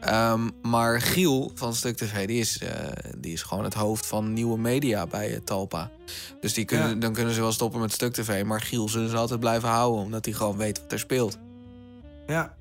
Ehm, 0.00 0.48
maar 0.62 1.00
Giel 1.00 1.50
van 1.54 1.74
Stuk 1.74 1.96
TV, 1.96 2.26
die 2.26 2.40
is, 2.40 2.58
eh, 2.58 2.70
die 3.18 3.32
is 3.32 3.42
gewoon 3.42 3.64
het 3.64 3.74
hoofd 3.74 4.06
van 4.06 4.32
nieuwe 4.32 4.58
media 4.58 5.06
bij 5.06 5.34
eh, 5.34 5.40
Talpa. 5.44 5.90
Dus 6.40 6.54
die 6.54 6.64
kunnen, 6.64 6.88
Ja. 6.88 6.94
dan 6.94 7.12
kunnen 7.12 7.34
ze 7.34 7.40
wel 7.40 7.52
stoppen 7.52 7.80
met 7.80 7.92
Stuk 7.92 8.12
TV. 8.12 8.44
Maar 8.44 8.60
Giel 8.60 8.88
zullen 8.88 9.08
ze 9.10 9.16
altijd 9.16 9.40
blijven 9.40 9.68
houden, 9.68 10.02
omdat 10.04 10.24
hij 10.24 10.34
gewoon 10.34 10.56
weet 10.56 10.80
wat 10.82 10.92
er 10.92 10.98
speelt. 10.98 11.38
Ja. 12.26 12.54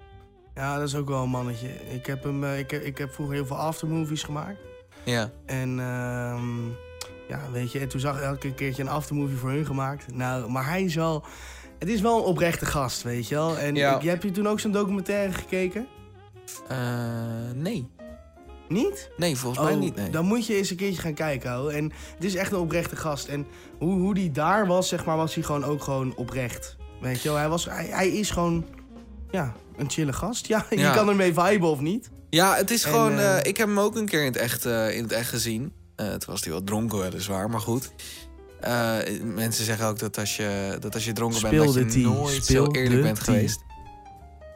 ja, 0.55 0.77
dat 0.77 0.87
is 0.87 0.95
ook 0.95 1.07
wel 1.07 1.23
een 1.23 1.29
mannetje. 1.29 1.67
Ik 1.89 2.05
heb, 2.05 2.23
hem, 2.23 2.43
eh, 2.43 2.59
ik 2.59 2.71
heb, 2.71 2.83
ik 2.83 2.97
heb 2.97 3.13
vroeger 3.13 3.35
heel 3.35 3.45
veel 3.45 3.55
aftermovies 3.57 4.23
gemaakt. 4.23 4.57
Ja, 5.03 5.29
En 5.45 5.79
ehm, 5.79 6.67
ja, 7.27 7.51
weet 7.51 7.71
je, 7.71 7.79
en 7.79 7.87
toen 7.87 7.99
zag 7.99 8.17
ik 8.17 8.23
elke 8.23 8.53
keertje 8.53 8.81
een 8.81 8.89
aftermovie 8.89 9.37
voor 9.37 9.49
hun 9.49 9.65
gemaakt. 9.65 10.13
Nou, 10.13 10.51
maar 10.51 10.65
hij 10.69 10.83
is 10.83 10.95
wel... 10.95 11.23
Het 11.79 11.89
is 11.89 12.01
wel 12.01 12.17
een 12.17 12.23
oprechte 12.23 12.65
gast, 12.65 13.01
weet 13.01 13.27
je 13.27 13.35
wel. 13.35 13.57
En 13.57 13.75
Ja. 13.75 13.95
ik, 13.95 14.01
heb 14.09 14.23
je 14.23 14.31
toen 14.31 14.47
ook 14.47 14.59
zo'n 14.59 14.71
documentaire 14.71 15.33
gekeken? 15.33 15.87
Eh, 16.67 16.77
nee. 17.55 17.87
Niet? 18.67 19.09
Nee, 19.17 19.35
volgens 19.37 19.63
mij 19.63 19.73
Oh, 19.73 19.79
niet. 19.79 19.95
Nee. 19.95 20.09
Dan 20.09 20.25
moet 20.25 20.45
je 20.45 20.55
eens 20.55 20.69
een 20.69 20.75
keertje 20.75 21.01
gaan 21.01 21.13
kijken, 21.13 21.51
ouwe. 21.51 21.71
En 21.73 21.91
het 22.15 22.23
is 22.23 22.35
echt 22.35 22.51
een 22.51 22.57
oprechte 22.57 22.95
gast. 22.95 23.27
En 23.27 23.47
hoe, 23.77 23.99
hoe 23.99 24.13
die 24.13 24.31
daar 24.31 24.67
was, 24.67 24.87
zeg 24.87 25.05
maar, 25.05 25.17
was 25.17 25.33
hij 25.35 25.43
gewoon 25.43 25.63
ook 25.63 25.83
gewoon 25.83 26.15
oprecht. 26.15 26.75
Weet 27.01 27.21
je 27.21 27.29
wel, 27.29 27.37
hij, 27.37 27.49
was, 27.49 27.65
hij, 27.65 27.85
hij 27.85 28.09
is 28.09 28.29
gewoon, 28.31 28.65
ja, 29.31 29.53
een 29.77 29.89
chille 29.89 30.13
gast. 30.13 30.47
Ja, 30.47 30.65
je 30.69 30.91
kan 30.93 31.09
ermee 31.09 31.33
viben 31.33 31.67
of 31.69 31.79
niet. 31.79 32.09
Ja, 32.29 32.55
het 32.55 32.71
is 32.71 32.83
En, 32.83 32.91
gewoon. 32.91 33.17
eh, 33.17 33.37
eh, 33.37 33.45
ik 33.45 33.57
heb 33.57 33.67
hem 33.67 33.79
ook 33.79 33.95
een 33.95 34.05
keer 34.05 34.19
in 34.19 34.25
het 34.31 34.37
echt, 34.37 34.65
eh, 34.65 34.95
in 34.95 35.03
het 35.03 35.11
echt 35.11 35.29
gezien. 35.29 35.73
Eh 35.95 36.07
toen 36.07 36.19
was 36.25 36.41
hij 36.43 36.51
wel 36.51 36.63
dronken, 36.63 36.99
weliswaar, 36.99 37.49
maar 37.49 37.59
goed. 37.59 37.91
Mensen 39.23 39.65
zeggen 39.65 39.87
ook 39.87 39.99
dat 39.99 40.17
als 40.17 40.35
je, 40.35 40.77
dat 40.79 40.93
als 40.93 41.05
je 41.05 41.13
dronken 41.13 41.41
bent, 41.41 41.73
dat 41.73 41.93
je 41.93 41.99
nooit 41.99 42.43
speel 42.43 42.65
zo 42.65 42.71
eerlijk 42.71 43.01
bent 43.01 43.19
geweest. 43.19 43.59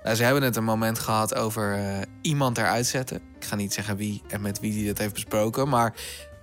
Nou, 0.04 0.16
ze 0.16 0.24
hebben 0.24 0.44
het 0.44 0.56
een 0.56 0.64
moment 0.64 1.00
gehad 1.00 1.36
over 1.36 1.74
eh, 1.74 2.02
iemand 2.22 2.58
eruit 2.58 2.86
zetten. 2.86 3.18
Ik 3.40 3.46
ga 3.46 3.56
niet 3.56 3.74
zeggen 3.74 3.98
wie 3.98 4.22
en 4.30 4.42
met 4.42 4.60
wie 4.60 4.72
die 4.72 4.88
dat 4.88 4.98
heeft 4.98 5.14
besproken. 5.14 5.70
Maar 5.70 5.94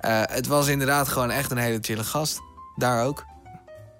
eh, 0.00 0.22
het 0.24 0.46
was 0.46 0.68
inderdaad 0.68 1.08
gewoon 1.08 1.30
echt 1.30 1.50
een 1.50 1.56
hele 1.58 1.78
chille 1.80 2.04
gast. 2.04 2.40
Daar 2.76 3.04
ook. 3.04 3.24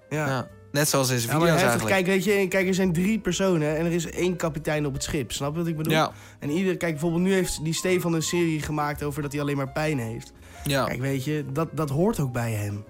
Ja. 0.08 0.26
Ja. 0.26 0.48
Net 0.72 0.88
zoals 0.88 1.10
in 1.10 1.18
zijn 1.18 1.30
Ja, 1.32 1.38
video's 1.42 1.60
heftig. 1.60 1.80
eigenlijk. 1.80 2.04
Kijk, 2.04 2.24
weet 2.24 2.24
je, 2.42 2.48
kijk, 2.48 2.66
er 2.68 2.74
zijn 2.74 2.92
drie 2.92 3.18
personen 3.18 3.76
en 3.76 3.84
er 3.86 3.92
is 3.92 4.10
één 4.10 4.36
kapitein 4.36 4.86
op 4.86 4.92
het 4.92 5.02
schip. 5.02 5.32
Snap 5.32 5.52
je 5.52 5.58
wat 5.58 5.66
ik 5.66 5.76
bedoel? 5.76 5.92
Ja, 5.92 6.10
En 6.38 6.50
ieder, 6.50 6.76
kijk, 6.76 6.92
bijvoorbeeld 6.92 7.22
nu 7.22 7.32
heeft 7.32 7.64
die 7.64 7.74
Stefan 7.74 8.12
een 8.12 8.22
serie 8.22 8.62
gemaakt 8.62 9.02
over 9.02 9.22
dat 9.22 9.32
hij 9.32 9.40
alleen 9.40 9.56
maar 9.56 9.72
pijn 9.72 9.98
heeft. 9.98 10.32
ja. 10.64 10.84
Kijk, 10.84 11.00
weet 11.00 11.24
je, 11.24 11.44
dat, 11.52 11.68
dat 11.72 11.90
hoort 11.90 12.20
ook 12.20 12.32
bij 12.32 12.52
hem. 12.52 12.84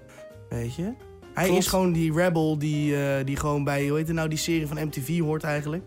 Weet 0.49 0.75
je? 0.75 0.93
Hij 1.33 1.45
Klopt. 1.45 1.59
is 1.59 1.67
gewoon 1.67 1.91
die 1.91 2.13
rebel 2.13 2.57
die, 2.57 3.03
eh, 3.05 3.25
die 3.25 3.35
gewoon 3.37 3.63
bij, 3.63 3.87
hoe 3.87 3.97
heet 3.97 4.07
het 4.07 4.15
nou, 4.15 4.29
die 4.29 4.37
serie 4.37 4.67
van 4.67 4.77
MTV 4.85 5.19
hoort 5.19 5.43
eigenlijk. 5.43 5.83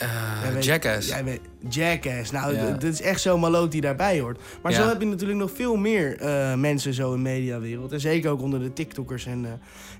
Eh, 0.00 0.60
Jackass. 0.60 1.08
jij 1.08 1.24
weet- 1.24 1.40
Jackass. 1.68 2.30
Nou, 2.30 2.54
Ja. 2.56 2.70
dit 2.70 2.92
is 2.92 3.00
echt 3.00 3.20
zo'n 3.20 3.40
maloot 3.40 3.72
die 3.72 3.80
daarbij 3.80 4.20
hoort. 4.20 4.40
Maar 4.62 4.72
Ja. 4.72 4.82
zo 4.82 4.88
heb 4.88 5.00
je 5.00 5.06
natuurlijk 5.06 5.38
nog 5.38 5.50
veel 5.54 5.76
meer 5.76 6.16
eh, 6.18 6.54
mensen 6.54 6.94
zo 6.94 7.10
in 7.10 7.16
de 7.16 7.22
mediawereld. 7.30 7.92
En 7.92 8.00
zeker 8.00 8.30
ook 8.30 8.42
onder 8.42 8.60
de 8.60 8.72
TikTokkers 8.72 9.26
en, 9.26 9.44
eh, 9.44 9.50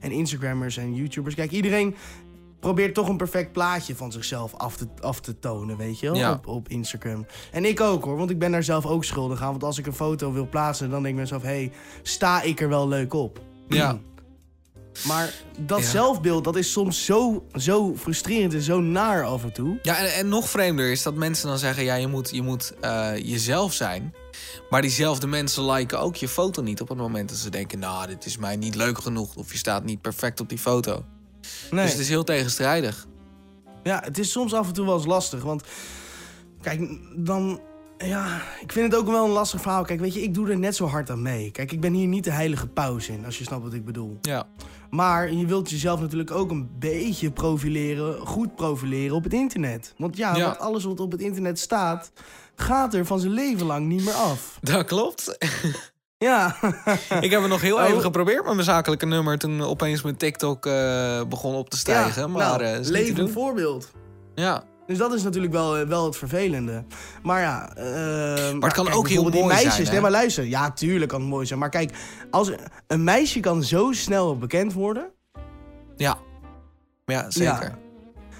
en 0.00 0.10
Instagrammers 0.10 0.76
en 0.76 0.94
YouTubers. 0.94 1.34
Kijk, 1.34 1.50
iedereen 1.50 1.94
probeert 2.60 2.94
toch 2.94 3.08
een 3.08 3.16
perfect 3.16 3.52
plaatje 3.52 3.96
van 3.96 4.12
zichzelf 4.12 4.54
af 4.54 4.76
te, 4.76 4.86
af 5.00 5.20
te 5.20 5.38
tonen, 5.38 5.76
weet 5.76 6.00
je 6.00 6.06
wel, 6.06 6.16
Ja. 6.16 6.32
op, 6.32 6.46
op 6.46 6.68
Instagram. 6.68 7.26
En 7.52 7.64
ik 7.64 7.80
ook 7.80 8.04
hoor, 8.04 8.16
want 8.16 8.30
ik 8.30 8.38
ben 8.38 8.52
daar 8.52 8.62
zelf 8.62 8.86
ook 8.86 9.04
schuldig 9.04 9.42
aan. 9.42 9.50
Want 9.50 9.64
als 9.64 9.78
ik 9.78 9.86
een 9.86 9.92
foto 9.94 10.32
wil 10.32 10.48
plaatsen, 10.48 10.90
dan 10.90 11.02
denk 11.02 11.14
ik 11.14 11.20
mezelf... 11.20 11.42
hé, 11.42 11.48
hey, 11.48 11.72
sta 12.02 12.42
ik 12.42 12.60
er 12.60 12.68
wel 12.68 12.88
leuk 12.88 13.14
op? 13.14 13.40
Ja. 13.68 13.98
Maar 15.02 15.32
dat 15.58 15.80
Ja. 15.80 15.86
zelfbeeld, 15.90 16.44
dat 16.44 16.56
is 16.56 16.72
soms 16.72 17.04
zo, 17.04 17.46
zo 17.54 17.96
frustrerend 17.96 18.54
en 18.54 18.62
zo 18.62 18.80
naar 18.80 19.24
af 19.24 19.42
en 19.42 19.52
toe. 19.52 19.78
Ja, 19.82 19.96
en, 19.98 20.14
en 20.14 20.28
nog 20.28 20.48
vreemder 20.50 20.90
is 20.90 21.02
dat 21.02 21.14
mensen 21.14 21.48
dan 21.48 21.58
zeggen... 21.58 21.84
ja, 21.84 21.94
je 21.94 22.06
moet, 22.06 22.30
je 22.30 22.42
moet 22.42 22.72
eh, 22.80 23.10
jezelf 23.16 23.72
zijn. 23.72 24.14
Maar 24.70 24.82
diezelfde 24.82 25.26
mensen 25.26 25.70
liken 25.70 26.00
ook 26.00 26.16
je 26.16 26.28
foto 26.28 26.62
niet... 26.62 26.80
op 26.80 26.88
het 26.88 26.98
moment 26.98 27.28
dat 27.28 27.38
ze 27.38 27.50
denken... 27.50 27.78
nou, 27.78 28.06
dit 28.06 28.26
is 28.26 28.36
mij 28.36 28.56
niet 28.56 28.74
leuk 28.74 28.98
genoeg... 28.98 29.36
of 29.36 29.52
je 29.52 29.58
staat 29.58 29.84
niet 29.84 30.00
perfect 30.00 30.40
op 30.40 30.48
die 30.48 30.58
foto. 30.58 31.04
Nee. 31.70 31.82
Dus 31.82 31.92
het 31.92 32.00
is 32.00 32.08
heel 32.08 32.24
tegenstrijdig. 32.24 33.06
Ja, 33.82 34.00
het 34.04 34.18
is 34.18 34.30
soms 34.30 34.54
af 34.54 34.66
en 34.66 34.72
toe 34.72 34.86
wel 34.86 34.96
eens 34.96 35.06
lastig. 35.06 35.42
Want 35.42 35.62
kijk, 36.60 36.80
dan. 37.16 37.60
Ja, 37.98 38.42
ik 38.60 38.72
vind 38.72 38.92
het 38.92 39.00
ook 39.00 39.06
wel 39.06 39.24
een 39.24 39.30
lastig 39.30 39.60
verhaal. 39.60 39.84
Kijk, 39.84 40.00
weet 40.00 40.14
je, 40.14 40.22
ik 40.22 40.34
doe 40.34 40.50
er 40.50 40.58
net 40.58 40.76
zo 40.76 40.86
hard 40.86 41.10
aan 41.10 41.22
mee. 41.22 41.50
Kijk, 41.50 41.72
ik 41.72 41.80
ben 41.80 41.92
hier 41.92 42.06
niet 42.06 42.24
de 42.24 42.30
heilige 42.30 42.66
paus 42.66 43.08
in, 43.08 43.24
als 43.24 43.38
je 43.38 43.44
snapt 43.44 43.62
wat 43.62 43.72
ik 43.72 43.84
bedoel. 43.84 44.18
Ja, 44.20 44.46
Maar 44.90 45.32
je 45.32 45.46
wilt 45.46 45.70
jezelf 45.70 46.00
natuurlijk 46.00 46.30
ook 46.30 46.50
een 46.50 46.68
beetje 46.78 47.30
profileren, 47.30 48.26
goed 48.26 48.54
profileren 48.56 49.16
op 49.16 49.24
het 49.24 49.32
internet. 49.32 49.94
Want 49.96 50.16
ja, 50.16 50.32
alles 50.58 50.84
wat 50.84 51.00
op 51.00 51.12
het 51.12 51.20
internet 51.20 51.58
staat, 51.58 52.12
gaat 52.54 52.94
er 52.94 53.06
van 53.06 53.18
zijn 53.20 53.32
leven 53.32 53.66
lang 53.66 53.86
niet 53.86 54.04
meer 54.04 54.14
af. 54.14 54.58
dat 54.62 54.84
klopt. 54.84 55.36
Ja, 56.18 56.56
ik 57.20 57.30
heb 57.30 57.40
het 57.40 57.50
nog 57.50 57.60
heel 57.60 57.76
Oh. 57.76 57.84
even 57.88 58.00
geprobeerd 58.00 58.44
met 58.44 58.52
mijn 58.54 58.64
zakelijke 58.66 59.06
nummer... 59.06 59.38
toen 59.38 59.62
opeens 59.62 60.02
mijn 60.02 60.16
TikTok 60.16 60.66
eh, 60.66 61.22
begon 61.28 61.54
op 61.54 61.70
te 61.70 61.76
stijgen. 61.76 62.22
ja, 62.22 62.28
maar 62.28 62.60
nou, 62.60 62.80
levend 62.82 63.16
doen. 63.16 63.28
voorbeeld. 63.30 63.90
Ja, 64.34 64.62
Dus 64.86 64.98
dat 64.98 65.12
is 65.14 65.22
natuurlijk 65.22 65.52
wel, 65.52 65.76
eh, 65.76 65.86
wel 65.86 66.04
het 66.04 66.16
vervelende. 66.16 66.84
Maar 67.22 67.40
ja... 67.40 67.74
eh, 67.76 67.84
Maar 67.84 68.52
het 68.52 68.72
kan 68.72 68.84
kijk, 68.84 68.96
ook 68.96 69.08
heel 69.08 69.22
bijvoorbeeld 69.22 69.32
die 69.32 69.42
mooi 69.42 69.54
meisjes, 69.54 69.74
zijn, 69.74 69.86
hè? 69.86 69.92
Nee, 69.92 70.00
maar 70.00 70.10
luister. 70.10 70.44
Ja, 70.44 70.70
tuurlijk 70.70 71.10
kan 71.10 71.20
het 71.20 71.30
mooi 71.30 71.46
zijn. 71.46 71.58
Maar 71.58 71.68
kijk, 71.68 71.92
als 72.30 72.50
een 72.86 73.04
meisje 73.04 73.40
kan 73.40 73.62
zo 73.62 73.92
snel 73.92 74.38
bekend 74.38 74.72
worden... 74.72 75.10
ja. 75.96 76.16
Ja, 77.06 77.30
zeker. 77.30 77.62
Ja. 77.62 77.78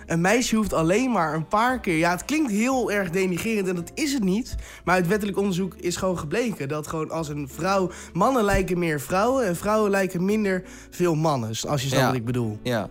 Een 0.07 0.21
meisje 0.21 0.57
hoeft 0.57 0.73
alleen 0.73 1.11
maar 1.11 1.35
een 1.35 1.49
paar 1.49 1.81
keer... 1.81 1.97
Ja, 1.97 2.11
het 2.11 2.25
klinkt 2.25 2.51
heel 2.51 2.91
erg 2.93 3.11
denigrerend 3.11 3.69
en 3.69 3.75
dat 3.75 3.91
is 3.95 4.13
het 4.13 4.23
niet. 4.25 4.55
Maar 4.85 4.95
uit 4.95 5.07
wettelijk 5.07 5.39
onderzoek 5.39 5.75
is 5.75 5.97
gewoon 5.97 6.19
gebleken... 6.19 6.69
dat 6.69 6.87
gewoon 6.87 7.11
als 7.11 7.29
een 7.29 7.49
vrouw... 7.49 7.91
Mannen 8.13 8.45
lijken 8.45 8.79
meer 8.79 9.01
vrouwen 9.01 9.47
en 9.47 9.57
vrouwen 9.57 9.91
lijken 9.91 10.25
minder 10.25 10.63
veel 10.91 11.15
mannen. 11.15 11.49
Als 11.49 11.83
je 11.83 11.89
snapt 11.89 12.03
Ja. 12.03 12.07
wat 12.07 12.15
ik 12.17 12.25
bedoel. 12.25 12.59
Ja. 12.63 12.89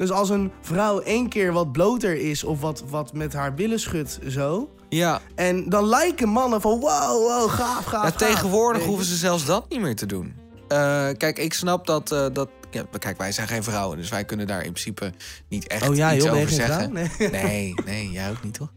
Dus 0.00 0.10
als 0.10 0.28
een 0.28 0.52
vrouw 0.60 1.00
één 1.00 1.28
keer 1.28 1.52
wat 1.52 1.72
bloter 1.72 2.16
is... 2.16 2.44
of 2.44 2.60
wat, 2.60 2.82
wat 2.88 3.12
met 3.12 3.32
haar 3.32 3.54
billen 3.54 3.80
schudt 3.80 4.18
zo... 4.28 4.70
Ja, 4.88 5.20
En 5.34 5.68
dan 5.68 5.84
lijken 5.84 6.28
mannen 6.28 6.60
van 6.60 6.80
wow, 6.80 7.28
wow, 7.28 7.50
gaaf, 7.50 7.84
gaaf, 7.84 8.04
Ja, 8.04 8.10
tegenwoordig 8.10 8.84
hoeven 8.84 9.06
ze 9.06 9.16
zelfs 9.16 9.44
dat 9.44 9.68
niet 9.68 9.80
meer 9.80 9.96
te 9.96 10.06
doen. 10.06 10.34
Eh, 10.68 11.08
kijk, 11.16 11.38
ik 11.38 11.52
snap 11.52 11.86
dat... 11.86 12.12
eh, 12.12 12.26
dat 12.32 12.48
ja, 12.70 12.84
kijk, 12.98 13.18
wij 13.18 13.32
zijn 13.32 13.48
geen 13.48 13.62
vrouwen, 13.62 13.96
dus 13.96 14.08
wij 14.08 14.24
kunnen 14.24 14.46
daar 14.46 14.64
in 14.64 14.72
principe 14.72 15.12
niet 15.48 15.66
echt 15.66 15.88
Oh 15.88 15.96
ja, 15.96 16.14
iets 16.14 16.24
joh, 16.24 16.34
over 16.34 16.50
zeggen. 16.50 16.92
Nee. 16.92 17.30
Nee, 17.30 17.74
nee, 17.84 18.10
jij 18.10 18.30
ook 18.30 18.42
niet, 18.42 18.54
toch? 18.54 18.72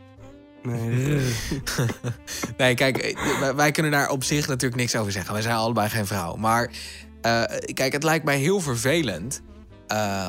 Nee. 0.64 1.22
Nee, 2.58 2.76
kijk, 2.76 2.98
eh, 2.98 3.50
wij, 3.50 3.72
kunnen 3.72 3.92
daar 3.92 4.10
op 4.10 4.24
zich 4.24 4.48
natuurlijk 4.48 4.82
niks 4.82 4.96
over 4.96 5.12
zeggen. 5.12 5.34
Wij 5.34 5.42
zijn 5.42 5.56
allebei 5.56 5.90
geen 5.90 6.06
vrouw. 6.08 6.36
Maar 6.36 6.70
kijk, 7.74 7.94
het 7.94 8.04
lijkt 8.04 8.26
mij 8.26 8.38
heel 8.38 8.60
vervelend... 8.60 9.42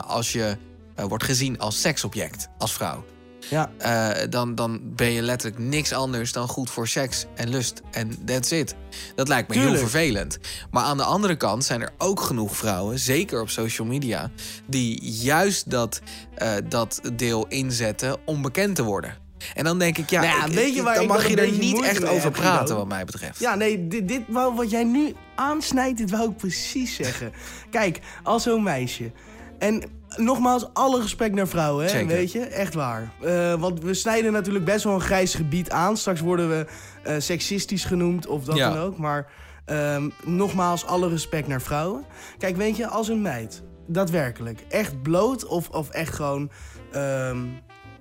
als 0.07 0.33
je 0.33 0.57
eh, 0.95 1.05
wordt 1.05 1.25
gezien 1.25 1.59
als 1.59 1.81
seksobject, 1.81 2.49
als 2.59 2.73
vrouw. 2.73 3.05
Ja, 3.51 3.71
Eh, 3.79 4.11
dan, 4.31 4.55
dan 4.55 4.81
ben 4.83 5.11
je 5.11 5.23
letterlijk 5.23 5.63
niks 5.63 5.93
anders 5.93 6.33
dan 6.33 6.49
goed 6.49 6.71
voor 6.71 6.89
seks 6.89 7.27
en 7.35 7.49
lust. 7.49 7.81
En 7.91 8.25
that's 8.25 8.51
it. 8.51 8.75
Dat 9.15 9.29
lijkt 9.29 9.49
me 9.49 9.59
heel 9.59 9.77
vervelend. 9.77 10.39
Maar 10.71 10.85
aan 10.85 10.97
de 10.97 11.03
andere 11.03 11.37
kant 11.37 11.65
zijn 11.65 11.81
er 11.81 11.91
ook 11.99 12.21
genoeg 12.21 12.57
vrouwen, 12.57 12.99
zeker 12.99 13.41
op 13.41 13.51
social 13.51 13.87
media, 13.87 14.31
die 14.67 15.05
juist 15.05 15.71
dat, 15.71 16.01
eh, 16.35 16.53
dat 16.69 17.01
deel 17.17 17.47
inzetten 17.49 18.17
om 18.25 18.43
bekend 18.43 18.77
te 18.77 18.83
worden. 18.83 19.15
En 19.55 19.65
dan 19.65 19.79
denk 19.79 19.99
ik, 19.99 20.11
ja, 20.11 20.21
Nou 20.21 20.39
ja, 20.39 20.47
ik- 20.47 20.53
weet 20.53 20.73
je 20.73 20.79
ik- 20.79 20.83
waar 20.85 20.95
dan 20.95 21.07
mag 21.07 21.29
je 21.29 21.37
er 21.37 21.53
niet 21.53 21.83
echt 21.83 22.05
over 22.05 22.31
praten, 22.31 22.77
wat 22.77 22.89
mij 22.89 23.05
betreft. 23.05 23.41
ja 23.41 23.55
nee, 23.55 23.89
dit, 23.89 24.09
dit 24.09 24.23
wat 24.29 24.71
jij 24.71 24.85
nu 24.85 25.15
aansnijdt, 25.37 25.99
dit 25.99 26.11
wou 26.11 26.31
ik 26.31 26.37
precies 26.37 26.95
zeggen. 26.95 27.33
Kijk, 27.71 28.01
als 28.23 28.43
zo'n 28.43 28.63
meisje. 28.63 29.11
En 29.59 29.83
nogmaals, 30.17 30.67
alle 30.73 31.01
respect 31.01 31.35
naar 31.35 31.49
vrouwen, 31.49 31.85
hè, 31.85 31.91
Zeker. 31.91 32.07
weet 32.07 32.33
je? 32.33 32.41
Echt 32.41 32.75
waar. 32.75 33.11
Eh, 33.23 33.55
want 33.55 33.81
we 33.83 33.95
snijden 33.95 34.33
natuurlijk 34.33 34.65
best 34.65 34.85
wel 34.85 34.95
een 34.95 35.01
grijs 35.01 35.35
gebied 35.35 35.71
aan. 35.71 35.97
Straks 35.97 36.21
worden 36.21 36.49
we 36.49 36.67
eh, 37.03 37.15
seksistisch 37.19 37.85
genoemd 37.85 38.27
of 38.27 38.45
dat 38.45 38.57
Ja. 38.57 38.71
dan 38.73 38.83
ook. 38.83 38.97
Maar 38.97 39.27
ehm, 39.65 40.09
nogmaals, 40.25 40.87
alle 40.87 41.09
respect 41.09 41.49
naar 41.49 41.63
vrouwen. 41.63 42.05
Kijk, 42.39 42.57
weet 42.57 42.77
je, 42.77 42.87
als 42.89 43.09
een 43.09 43.23
meid 43.23 43.63
daadwerkelijk 43.87 44.61
echt 44.69 45.03
bloot 45.03 45.47
of, 45.47 45.69
of 45.69 45.89
echt 45.91 46.15
gewoon... 46.15 46.51
ehm, 46.93 47.39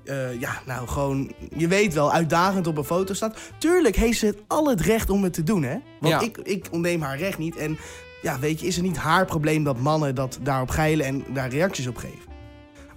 eh, 0.04 0.40
ja, 0.40 0.52
nou 0.66 0.88
gewoon, 0.88 1.32
je 1.58 1.68
weet 1.68 1.94
wel, 1.94 2.12
uitdagend 2.12 2.68
op 2.68 2.78
een 2.78 2.84
foto 2.84 3.14
staat. 3.14 3.38
Tuurlijk 3.58 3.96
heeft 3.96 4.20
ze 4.20 4.26
het 4.26 4.38
al 4.48 4.70
het 4.70 4.82
recht 4.82 5.10
om 5.10 5.24
het 5.24 5.34
te 5.34 5.44
doen, 5.44 5.64
hè? 5.64 5.78
Want 6.00 6.14
Ja. 6.14 6.20
ik, 6.20 6.38
ik 6.38 6.66
ontneem 6.72 7.02
haar 7.02 7.18
recht 7.18 7.38
niet. 7.38 7.56
En 7.56 7.78
ja, 8.24 8.40
weet 8.40 8.60
je, 8.60 8.68
is 8.68 8.76
het 8.76 8.86
niet 8.86 8.98
haar 8.98 9.26
probleem 9.26 9.64
dat 9.64 9.80
mannen 9.80 10.16
dat 10.16 10.40
daarop 10.42 10.70
geilen 10.70 11.06
en 11.06 11.24
daar 11.34 11.50
reacties 11.50 11.88
op 11.88 11.98
geven. 11.98 12.32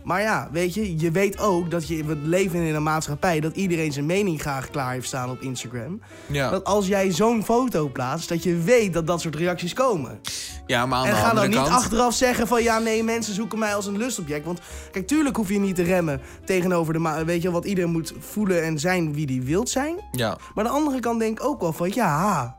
Maar 0.06 0.20
ja, 0.20 0.48
weet 0.52 0.74
je, 0.74 0.98
je 0.98 1.10
weet 1.10 1.38
ook 1.38 1.70
dat 1.70 1.88
je, 1.88 2.04
we 2.04 2.16
leven 2.16 2.60
in 2.60 2.74
een 2.74 2.82
maatschappij 2.82 3.40
dat 3.40 3.56
iedereen 3.56 3.92
zijn 3.92 4.06
mening 4.06 4.40
graag 4.40 4.70
klaar 4.70 4.92
heeft 4.92 5.06
staan 5.06 5.30
op 5.30 5.40
Instagram. 5.40 6.00
Ja, 6.26 6.50
Dat 6.50 6.64
als 6.64 6.86
jij 6.86 7.10
zo'n 7.10 7.44
foto 7.44 7.88
plaatst, 7.88 8.28
dat 8.28 8.42
je 8.42 8.56
weet 8.56 8.92
dat 8.92 9.06
dat 9.06 9.20
soort 9.20 9.36
reacties 9.36 9.72
komen. 9.72 10.20
ja 10.66 10.86
maar 10.86 10.98
aan 10.98 11.06
En 11.06 11.10
de 11.10 11.16
ga 11.16 11.34
dan 11.34 11.48
niet 11.48 11.56
kant... 11.56 11.68
achteraf 11.68 12.14
zeggen 12.14 12.46
van 12.46 12.62
ja, 12.62 12.78
nee, 12.78 13.02
mensen 13.02 13.34
zoeken 13.34 13.58
mij 13.58 13.74
als 13.74 13.86
een 13.86 13.96
lustobject. 13.96 14.44
Want 14.44 14.60
kijk, 14.92 15.06
tuurlijk 15.06 15.36
hoef 15.36 15.48
je 15.48 15.58
niet 15.58 15.76
te 15.76 15.82
remmen 15.82 16.20
tegenover 16.44 16.92
de 16.92 17.24
Weet 17.24 17.42
je, 17.42 17.50
wat 17.50 17.64
iedereen 17.64 17.90
moet 17.90 18.12
voelen 18.18 18.62
en 18.62 18.78
zijn 18.78 19.14
wie 19.14 19.26
die 19.26 19.42
wilt 19.42 19.68
zijn. 19.68 19.96
Ja, 20.12 20.28
Maar 20.54 20.64
aan 20.64 20.72
de 20.72 20.78
andere 20.78 21.00
kant 21.00 21.20
denk 21.20 21.38
ik 21.40 21.46
ook 21.46 21.60
wel 21.60 21.72
van 21.72 21.90
ja, 21.94 22.56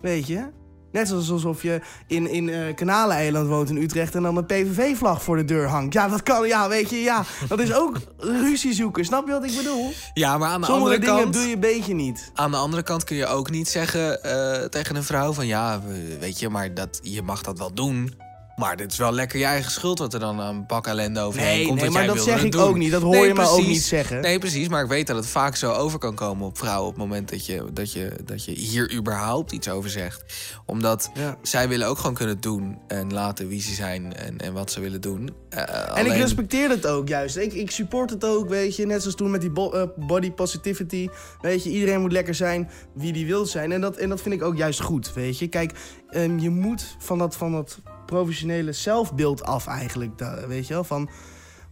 weet 0.00 0.26
je. 0.26 0.62
Net 0.94 1.08
zoals 1.08 1.30
alsof 1.30 1.62
je 1.62 1.80
in, 2.06 2.30
in 2.30 2.48
eh 2.48 2.74
Kanaleiland 2.74 3.48
woont 3.48 3.68
in 3.70 3.76
Utrecht 3.76 4.14
en 4.14 4.22
dan 4.22 4.36
een 4.36 4.46
PVV-vlag 4.46 5.22
voor 5.22 5.36
de 5.36 5.44
deur 5.44 5.66
hangt. 5.68 5.92
Ja, 5.94 6.08
dat 6.08 6.22
kan, 6.22 6.46
ja, 6.48 6.68
weet 6.68 6.90
je, 6.90 6.96
ja. 6.96 7.24
Dat 7.48 7.58
is 7.60 7.74
ook 7.74 7.96
ruzie 8.18 8.72
zoeken, 8.74 9.04
snap 9.04 9.26
je 9.26 9.32
wat 9.32 9.44
ik 9.44 9.56
bedoel? 9.56 9.92
ja 10.14 10.38
maar 10.38 10.48
aan 10.48 10.60
de 10.60 10.66
Sommige 10.66 10.90
andere 10.94 11.06
dingen 11.06 11.22
kant... 11.22 11.34
doe 11.34 11.46
je 11.46 11.54
een 11.54 11.60
beetje 11.60 11.94
niet. 11.94 12.30
Aan 12.34 12.50
de 12.50 12.56
andere 12.56 12.82
kant 12.82 13.04
kun 13.04 13.16
je 13.16 13.26
ook 13.26 13.50
niet 13.50 13.68
zeggen 13.68 14.22
eh, 14.22 14.64
tegen 14.68 14.96
een 14.96 15.04
vrouw 15.04 15.32
van 15.32 15.46
ja, 15.46 15.80
we- 15.86 16.16
weet 16.20 16.38
je, 16.38 16.48
maar 16.48 16.74
dat, 16.74 16.98
je 17.02 17.22
mag 17.22 17.42
dat 17.42 17.58
wel 17.58 17.74
doen. 17.74 18.14
Maar 18.56 18.76
dit 18.76 18.92
is 18.92 18.98
wel 18.98 19.12
lekker 19.12 19.38
je 19.38 19.44
eigen 19.44 19.70
schuld 19.70 19.98
wat 19.98 20.14
er 20.14 20.20
dan 20.20 20.40
aan 20.40 20.54
een 20.54 20.66
bak 20.66 20.86
ellende 20.86 21.20
overheen 21.20 21.56
Nee, 21.56 21.66
komt. 21.66 21.80
nee 21.80 21.90
maar 21.90 22.04
jij 22.04 22.14
dat 22.14 22.24
zeg 22.24 22.44
ik 22.44 22.52
doen. 22.52 22.60
ook 22.62 22.76
niet. 22.76 22.90
Dat 22.90 23.02
hoor 23.02 23.14
Nee, 23.14 23.26
je 23.26 23.34
me 23.34 23.48
ook 23.48 23.66
niet 23.66 23.82
zeggen. 23.82 24.20
Nee, 24.20 24.38
precies. 24.38 24.68
Maar 24.68 24.82
ik 24.82 24.88
weet 24.88 25.06
dat 25.06 25.16
het 25.16 25.26
vaak 25.26 25.56
zo 25.56 25.72
over 25.72 25.98
kan 25.98 26.14
komen 26.14 26.46
op 26.46 26.58
vrouwen... 26.58 26.86
op 26.88 26.94
het 26.94 27.02
moment 27.02 27.30
dat 27.30 27.46
je, 27.46 27.64
dat 27.72 27.92
je, 27.92 28.12
dat 28.24 28.44
je 28.44 28.50
hier 28.52 28.92
überhaupt 28.94 29.52
iets 29.52 29.68
over 29.68 29.90
zegt. 29.90 30.24
Omdat 30.66 31.10
Ja. 31.14 31.36
zij 31.42 31.68
willen 31.68 31.86
ook 31.88 31.98
gewoon 31.98 32.14
kunnen 32.14 32.40
doen 32.40 32.78
en 32.88 33.12
laten 33.12 33.48
wie 33.48 33.60
ze 33.60 33.74
zijn 33.74 34.16
en, 34.16 34.38
en 34.38 34.52
wat 34.52 34.70
ze 34.72 34.80
willen 34.80 35.00
doen. 35.00 35.30
Eh, 35.48 35.60
En 35.60 35.88
alleen- 35.88 36.06
ik 36.12 36.18
respecteer 36.20 36.68
het 36.70 36.86
ook 36.86 37.08
juist. 37.08 37.36
Ik, 37.36 37.52
ik 37.52 37.70
support 37.70 38.10
het 38.10 38.24
ook, 38.24 38.48
weet 38.48 38.76
je. 38.76 38.86
Net 38.86 39.00
zoals 39.00 39.16
toen 39.16 39.30
met 39.30 39.40
die 39.40 39.50
bo- 39.50 39.70
eh, 39.72 39.82
body 39.96 40.30
positivity. 40.32 41.08
Weet 41.40 41.64
je, 41.64 41.70
iedereen 41.70 42.00
moet 42.00 42.12
lekker 42.12 42.34
zijn 42.34 42.70
wie 42.94 43.12
die 43.12 43.26
wil 43.26 43.46
zijn. 43.46 43.72
En 43.72 43.80
dat, 43.80 43.96
en 43.96 44.08
dat 44.08 44.20
vind 44.22 44.34
ik 44.34 44.42
ook 44.42 44.56
juist 44.56 44.80
goed, 44.80 45.12
weet 45.14 45.38
je. 45.38 45.48
Kijk, 45.48 45.72
ehm, 46.10 46.38
je 46.38 46.50
moet 46.50 46.96
van 46.98 47.18
dat, 47.18 47.36
van 47.36 47.52
dat 47.52 47.78
professionele 48.06 48.72
zelfbeeld 48.72 49.44
af 49.44 49.66
eigenlijk, 49.66 50.24
weet 50.46 50.66
je 50.66 50.74
wel. 50.74 50.84
Van, 50.84 51.08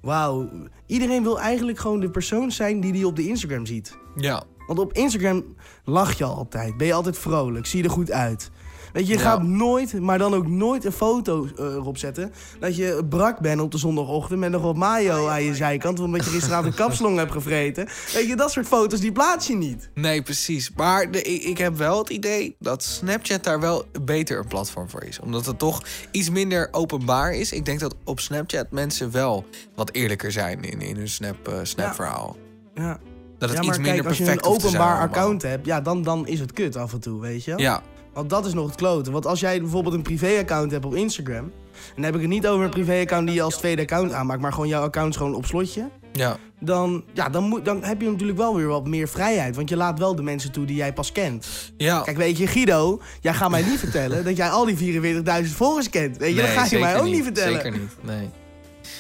wauw, 0.01 0.49
iedereen 0.87 1.23
wil 1.23 1.41
eigenlijk 1.41 1.79
gewoon 1.79 2.01
de 2.01 2.11
persoon 2.11 2.51
zijn 2.51 2.81
die 2.81 2.93
die 2.93 3.07
op 3.07 3.17
de 3.17 3.29
Instagram 3.29 3.67
ziet. 3.67 3.99
Ja, 4.17 4.43
Want 4.67 4.79
op 4.79 4.93
Instagram 4.93 5.45
lach 5.85 6.19
je 6.19 6.25
altijd. 6.25 6.77
Ben 6.77 6.87
je 6.87 6.93
altijd 6.93 7.19
vrolijk. 7.19 7.67
Zie 7.67 7.79
je 7.83 7.85
er 7.85 7.95
goed 7.95 8.11
uit. 8.11 8.51
Weet 8.92 9.06
je, 9.06 9.12
je 9.12 9.18
Ja. 9.18 9.25
gaat 9.25 9.42
nooit, 9.42 10.00
maar 10.00 10.18
dan 10.18 10.34
ook 10.34 10.46
nooit 10.46 10.84
een 10.84 10.92
foto 10.92 11.46
eh, 11.58 11.64
erop 11.64 11.99
zetten. 11.99 12.32
Dat 12.61 12.76
je 12.76 13.04
brak 13.08 13.38
bent 13.40 13.61
op 13.61 13.70
de 13.70 13.78
zondagochtend 13.78 14.40
met 14.40 14.50
nog 14.50 14.62
wat 14.62 14.76
mayo 14.76 15.26
aan 15.28 15.42
je 15.42 15.54
zijkant. 15.54 16.00
Omdat 16.00 16.25
je 16.25 16.30
gisteravond 16.30 16.66
een 16.66 16.75
kapslong 16.84 17.16
hebt 17.18 17.32
gevreten. 17.32 17.88
Weet 18.14 18.26
je, 18.26 18.37
dat 18.37 18.50
soort 18.52 18.66
foto's 18.66 19.00
die 19.00 19.12
plaats 19.12 19.46
je 19.46 19.54
niet. 19.56 19.90
nee, 19.94 20.22
precies. 20.22 20.70
Maar 20.76 21.11
de, 21.11 21.22
ik, 21.22 21.58
heb 21.58 21.76
wel 21.76 21.99
het 21.99 22.08
idee 22.11 22.56
dat 22.58 22.82
Snapchat 22.82 23.44
daar 23.44 23.61
wel 23.61 23.84
beter 24.02 24.38
een 24.38 24.49
platform 24.49 24.88
voor 24.90 25.04
is. 25.04 25.20
Omdat 25.20 25.46
het 25.46 25.58
toch 25.58 25.82
iets 26.11 26.30
minder 26.30 26.68
openbaar 26.70 27.32
is. 27.34 27.52
Ik 27.52 27.64
denk 27.64 27.80
dat 27.80 27.94
op 28.04 28.20
Snapchat 28.20 28.70
mensen 28.70 29.11
wel 29.11 29.44
wat 29.75 29.92
eerlijker 29.92 30.32
zijn 30.32 30.62
in, 30.62 30.80
in 30.80 30.96
hun 30.96 31.08
Snap, 31.08 31.49
eh, 31.49 31.54
Snap-verhaal. 31.62 32.37
Ja, 32.75 32.99
Dat 33.38 33.49
het 33.50 33.58
ja 33.58 33.64
iets 33.68 33.76
minder 33.78 33.94
kijk, 33.94 34.06
als 34.06 34.16
je 34.18 34.25
perfect 34.25 34.46
een 34.46 34.52
openbaar 34.52 35.00
account 35.00 35.42
hebt, 35.42 35.66
ja, 35.66 35.80
dan, 35.80 36.02
dan 36.02 36.26
is 36.26 36.40
het 36.40 36.52
kut 36.52 36.76
af 36.76 36.92
en 36.92 37.00
toe, 37.00 37.20
weet 37.20 37.44
je. 37.44 37.54
Ja, 37.56 37.82
Want 38.14 38.31
dat 38.31 38.47
is 38.47 38.52
nog 38.54 38.66
het 38.66 38.75
kloten. 38.76 39.12
Want 39.12 39.26
als 39.26 39.40
jij 39.40 39.61
bijvoorbeeld 39.61 39.95
een 39.95 40.02
privé-account 40.02 40.71
hebt 40.71 40.85
op 40.85 40.95
Instagram... 40.95 41.45
en 41.45 41.52
dan 41.95 42.04
heb 42.04 42.14
ik 42.14 42.21
het 42.21 42.31
niet 42.31 42.47
over 42.47 42.64
een 42.64 42.71
privé-account 42.71 43.26
die 43.26 43.35
je 43.37 43.42
als 43.42 43.57
tweede 43.57 43.83
account 43.83 44.12
aanmaakt... 44.12 44.40
maar 44.40 44.52
gewoon 44.52 44.69
jouw 44.69 44.83
account 44.83 45.11
is 45.11 45.16
gewoon 45.16 45.35
op 45.35 45.47
slotje... 45.47 45.88
ja. 46.12 46.37
dan, 46.61 47.04
ja, 47.12 47.28
dan, 47.28 47.45
moet, 47.45 47.64
dan 47.64 47.85
heb 47.85 48.00
je 48.00 48.11
natuurlijk 48.11 48.38
wel 48.38 48.57
weer 48.57 48.66
wat 48.66 48.87
meer 48.87 49.09
vrijheid. 49.09 49.57
Want 49.57 49.69
je 49.69 49.76
laat 49.76 49.99
wel 49.99 50.14
de 50.14 50.23
mensen 50.23 50.52
toe 50.52 50.64
die 50.64 50.76
jij 50.76 50.92
pas 50.92 51.12
kent. 51.12 51.47
ja. 51.76 52.00
Kijk, 52.00 52.16
weet 52.16 52.38
je, 52.38 52.47
Guido, 52.47 53.00
jij 53.21 53.35
gaat 53.35 53.50
mij 53.50 53.62
niet 53.62 53.78
vertellen 53.87 54.25
dat 54.25 54.37
jij 54.37 54.49
al 54.49 54.64
die 54.64 55.02
44.000 55.45 55.50
volgers 55.54 55.90
kent. 55.90 56.16
Weet 56.16 56.31
je, 56.31 56.37
dat 56.37 56.45
Nee, 56.47 56.57
ga 56.57 56.66
je 56.71 56.78
mij 56.78 57.00
ook 57.00 57.04
niet 57.04 57.23
vertellen. 57.25 57.61
Zeker 57.61 57.78
niet, 57.78 57.97
nee. 58.00 58.28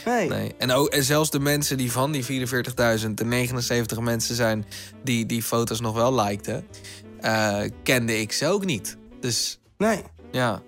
Nee. 0.04 0.28
nee. 0.28 0.54
En, 0.58 0.70
ook, 0.72 0.88
en 0.88 1.02
zelfs 1.04 1.30
de 1.30 1.40
mensen 1.40 1.76
die 1.76 1.92
van 1.92 2.12
die 2.12 2.24
44.000 2.24 3.10
de 3.14 3.24
79 3.24 4.00
mensen 4.00 4.34
zijn... 4.34 4.64
die 5.04 5.26
die 5.26 5.42
foto's 5.42 5.80
nog 5.80 5.94
wel 5.94 6.14
likten... 6.14 6.64
eh, 7.20 7.60
kende 7.82 8.20
ik 8.20 8.32
ze 8.32 8.46
ook 8.46 8.64
niet. 8.64 8.96
Dus 9.22 9.60
nee. 9.78 10.02
ja, 10.30 10.60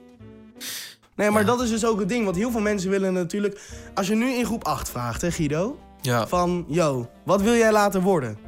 Nee, 1.17 1.31
maar 1.31 1.41
Ja. 1.41 1.47
dat 1.47 1.61
is 1.61 1.71
dus 1.71 1.85
ook 1.85 1.99
het 1.99 2.09
ding. 2.09 2.25
Want 2.25 2.37
heel 2.37 2.51
veel 2.51 2.61
mensen 2.61 2.91
willen 2.91 3.13
natuurlijk... 3.13 3.61
Als 3.95 4.07
je 4.07 4.15
nu 4.15 4.33
in 4.33 4.45
groep 4.45 4.65
8 4.65 4.91
vraagt, 4.91 5.21
hè 5.23 5.31
Guido... 5.31 5.79
ja. 6.01 6.27
Van, 6.27 6.65
yo, 6.69 7.09
wat 7.25 7.43
wil 7.43 7.55
jij 7.55 7.73
later 7.73 8.01
worden? 8.01 8.39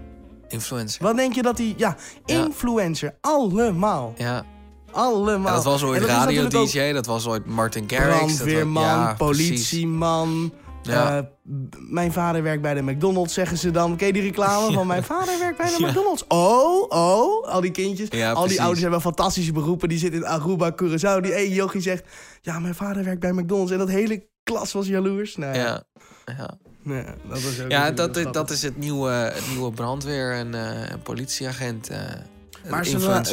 influencer. 0.49 1.03
Wat 1.03 1.17
denk 1.17 1.35
je 1.35 1.43
dat 1.43 1.57
die... 1.57 1.75
Ja, 1.77 1.97
Ja. 2.25 2.45
influencer. 2.45 3.15
Allemaal. 3.21 4.15
Ja. 4.17 4.45
Allemaal. 4.93 5.55
Dat 5.55 5.65
was 5.65 5.83
ooit 5.83 6.01
dat 6.01 6.09
radio-dj, 6.09 6.93
dat 6.93 7.07
was 7.07 7.27
ooit 7.27 7.47
Martin 7.47 7.85
Garrix. 7.87 8.11
dat 8.19 8.21
was- 8.21 8.37
Brandweerman, 8.37 8.83
ja, 8.83 9.15
precies. 9.15 9.49
politieman. 9.49 10.53
Ja. 10.93 11.17
eh, 11.19 11.25
mijn 11.89 12.13
vader 12.13 12.43
werkt 12.43 12.63
bij 12.63 12.75
de 12.75 12.83
McDonald's, 12.83 13.35
zeggen 13.35 13.59
ze 13.59 13.71
dan. 13.71 13.97
Ken 13.97 14.07
je 14.07 14.13
die 14.13 14.23
reclame 14.23 14.73
van 14.79 14.87
mijn 14.87 15.05
vader 15.05 15.39
werkt 15.39 15.57
bij 15.59 15.67
de 15.67 15.77
Ja. 15.79 15.89
McDonald's? 15.89 16.25
Oh, 16.29 16.83
oh, 16.89 17.49
al 17.49 17.61
die 17.61 17.71
kindjes. 17.71 18.11
Al 18.35 18.47
die 18.49 18.61
ouders 18.61 18.81
hebben 18.83 19.01
fantastische 19.01 19.53
beroepen. 19.53 19.89
Die 19.89 19.99
zitten 19.99 20.21
in 20.21 20.27
Aruba, 20.27 20.73
Curaçao. 20.83 21.21
Die 21.21 21.33
één 21.33 21.53
jochie 21.53 21.81
zegt, 21.81 22.05
ja, 22.43 22.59
mijn 22.59 22.75
vader 22.75 23.05
werkt 23.05 23.21
bij 23.21 23.33
McDonald's. 23.33 23.73
En 23.73 23.79
dat 23.79 23.89
hele 23.89 24.27
klas 24.43 24.73
was 24.73 24.87
jaloers. 24.87 25.37
Nee, 25.37 25.55
Ja. 25.59 25.83
Ja, 26.39 26.57
nee, 26.83 27.05
dat 27.29 27.43
was 27.43 27.61
ook 27.63 27.71
ja 27.71 27.91
dat, 27.91 28.15
dat 28.33 28.51
is 28.51 28.63
het 28.63 28.77
nieuwe, 28.77 29.11
het 29.11 29.49
nieuwe 29.51 29.71
brandweer 29.73 30.33
en, 30.33 30.55
eh, 30.55 30.91
en 30.93 31.03
politieagent. 31.03 31.89
eh, 31.89 31.99
Maar, 32.71 32.87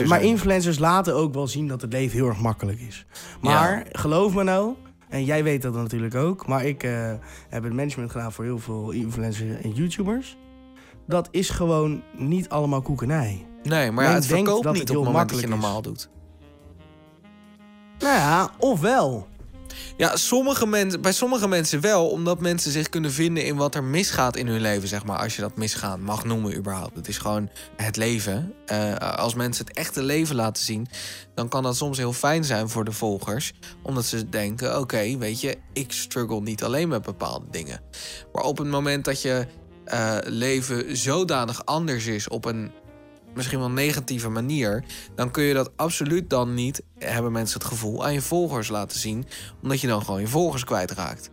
maar 0.08 0.22
influencers 0.24 0.80
laten 0.80 1.16
ook 1.16 1.34
wel 1.34 1.48
zien 1.48 1.68
dat 1.68 1.82
het 1.82 1.94
leven 1.94 2.18
heel 2.18 2.28
erg 2.28 2.40
makkelijk 2.42 2.80
is. 2.80 3.06
Maar 3.42 3.86
geloof 3.92 4.34
me 4.34 4.44
nou, 4.44 4.74
en 5.14 5.26
jij 5.26 5.44
weet 5.44 5.62
dat 5.62 5.74
natuurlijk 5.74 6.16
ook, 6.16 6.48
maar 6.48 6.66
ik 6.66 6.84
eh, 6.84 7.12
heb 7.50 7.64
het 7.64 7.74
management 7.74 8.12
gedaan 8.12 8.32
voor 8.32 8.44
heel 8.44 8.60
veel 8.60 8.92
influencers 8.92 9.62
en 9.62 9.72
YouTubers. 9.72 10.38
Dat 11.08 11.28
is 11.32 11.50
gewoon 11.50 12.02
niet 12.18 12.50
allemaal 12.50 12.82
koekenij. 12.82 13.46
Nee, 13.64 13.92
maar 13.92 14.06
ja, 14.06 14.14
het 14.14 14.26
verkoopt 14.26 14.66
niet 14.72 14.80
het 14.80 14.90
op 14.90 14.96
het 14.96 15.06
moment 15.06 15.30
dat 15.30 15.40
je 15.40 15.48
normaal 15.48 15.82
doet. 15.82 16.10
Nou 18.00 18.18
ja, 18.18 18.52
ofwel. 18.58 19.28
Ja, 19.98 20.16
sommige 20.16 20.68
mensen, 20.68 21.02
bij 21.02 21.12
sommige 21.12 21.48
mensen 21.48 21.82
wel, 21.82 22.10
omdat 22.10 22.40
mensen 22.40 22.72
zich 22.72 22.90
kunnen 22.90 23.12
vinden 23.12 23.46
in 23.46 23.56
wat 23.56 23.76
er 23.76 23.84
misgaat 23.84 24.36
in 24.36 24.48
hun 24.48 24.62
leven, 24.62 24.88
zeg 24.88 25.06
maar. 25.06 25.18
Als 25.18 25.36
je 25.36 25.42
dat 25.42 25.58
misgaan 25.58 26.02
mag 26.02 26.26
noemen, 26.26 26.56
überhaupt. 26.56 26.96
Het 26.96 27.08
is 27.08 27.18
gewoon 27.18 27.50
het 27.76 27.96
leven. 27.96 28.54
Eh, 28.66 28.96
als 28.96 29.34
mensen 29.34 29.66
het 29.66 29.78
echte 29.78 30.04
leven 30.04 30.36
laten 30.36 30.64
zien, 30.64 30.88
dan 31.36 31.50
kan 31.50 31.64
dat 31.64 31.76
soms 31.76 31.98
heel 31.98 32.14
fijn 32.14 32.44
zijn 32.44 32.70
voor 32.70 32.86
de 32.86 32.92
volgers. 32.92 33.54
Omdat 33.84 34.06
ze 34.06 34.30
denken: 34.30 34.80
oké, 34.80 35.18
weet 35.18 35.42
je, 35.42 35.58
ik 35.74 35.92
struggle 35.92 36.42
niet 36.42 36.64
alleen 36.64 36.88
met 36.88 37.02
bepaalde 37.02 37.46
dingen. 37.52 37.82
Maar 38.34 38.44
op 38.44 38.58
het 38.58 38.68
moment 38.68 39.06
dat 39.06 39.22
je 39.22 39.48
eh, 39.86 40.18
leven 40.24 40.98
zodanig 40.98 41.66
anders 41.66 42.06
is 42.06 42.28
op 42.28 42.46
een 42.46 42.72
misschien 43.36 43.60
wel 43.60 43.70
negatieve 43.72 44.30
manier, 44.30 44.84
dan 45.16 45.32
kun 45.32 45.44
je 45.44 45.54
dat 45.54 45.72
absoluut 45.76 46.30
dan 46.30 46.54
niet, 46.54 46.82
hebben 47.00 47.32
mensen 47.32 47.60
het 47.60 47.68
gevoel, 47.68 48.06
aan 48.06 48.14
je 48.14 48.22
volgers 48.22 48.68
laten 48.70 49.00
zien, 49.00 49.26
omdat 49.62 49.82
je 49.82 49.88
dan 49.88 50.04
gewoon 50.06 50.22
je 50.22 50.28
volgers 50.28 50.64
kwijtraakt. 50.64 51.30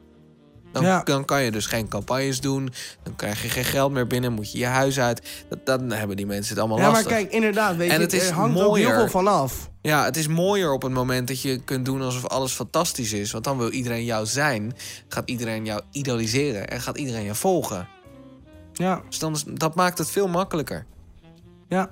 Dan, 0.73 0.83
Ja. 0.83 1.03
dan 1.03 1.25
kan 1.25 1.43
je 1.43 1.51
dus 1.51 1.67
geen 1.67 1.89
campagnes 1.89 2.41
doen, 2.41 2.69
dan 3.03 3.17
krijg 3.17 3.43
je 3.43 3.49
geen 3.49 3.65
geld 3.65 3.93
meer 3.93 4.07
binnen, 4.07 4.33
moet 4.33 4.53
je 4.53 4.59
je 4.59 4.67
huis 4.67 5.01
uit. 5.01 5.45
Dat, 5.49 5.67
dan 5.67 5.91
hebben 5.93 6.17
die 6.17 6.27
mensen 6.27 6.49
het 6.51 6.59
allemaal 6.59 6.79
Ja, 6.79 6.85
maar 6.85 6.93
lastig. 6.93 7.13
kijk, 7.13 7.33
inderdaad, 7.33 7.77
weet 7.77 7.89
En 7.91 7.95
je, 7.97 8.01
het 8.03 8.13
is 8.13 8.29
hangt 8.31 8.51
ook 8.57 8.61
heel 8.61 8.69
mooier. 8.69 8.95
veel 8.95 9.09
van 9.09 9.27
af. 9.27 9.71
Ja, 9.83 10.05
het 10.05 10.17
is 10.17 10.27
mooier 10.29 10.73
op 10.73 10.83
het 10.83 10.93
moment 10.93 11.29
dat 11.29 11.43
je 11.43 11.59
kunt 11.65 11.85
doen 11.85 12.03
alsof 12.03 12.27
alles 12.27 12.53
fantastisch 12.53 13.13
is. 13.13 13.33
Want 13.33 13.45
dan 13.45 13.59
wil 13.59 13.71
iedereen 13.71 14.05
jou 14.05 14.27
zijn, 14.27 14.73
gaat 15.09 15.29
iedereen 15.31 15.65
jou 15.65 15.81
idoliseren 15.91 16.69
en 16.69 16.81
gaat 16.81 16.99
iedereen 16.99 17.25
je 17.25 17.35
volgen. 17.35 17.89
Ja, 18.73 19.03
Dus 19.09 19.19
dan 19.19 19.37
dat 19.55 19.75
maakt 19.75 19.99
het 19.99 20.11
veel 20.11 20.29
makkelijker. 20.29 20.87
Ja. 21.71 21.91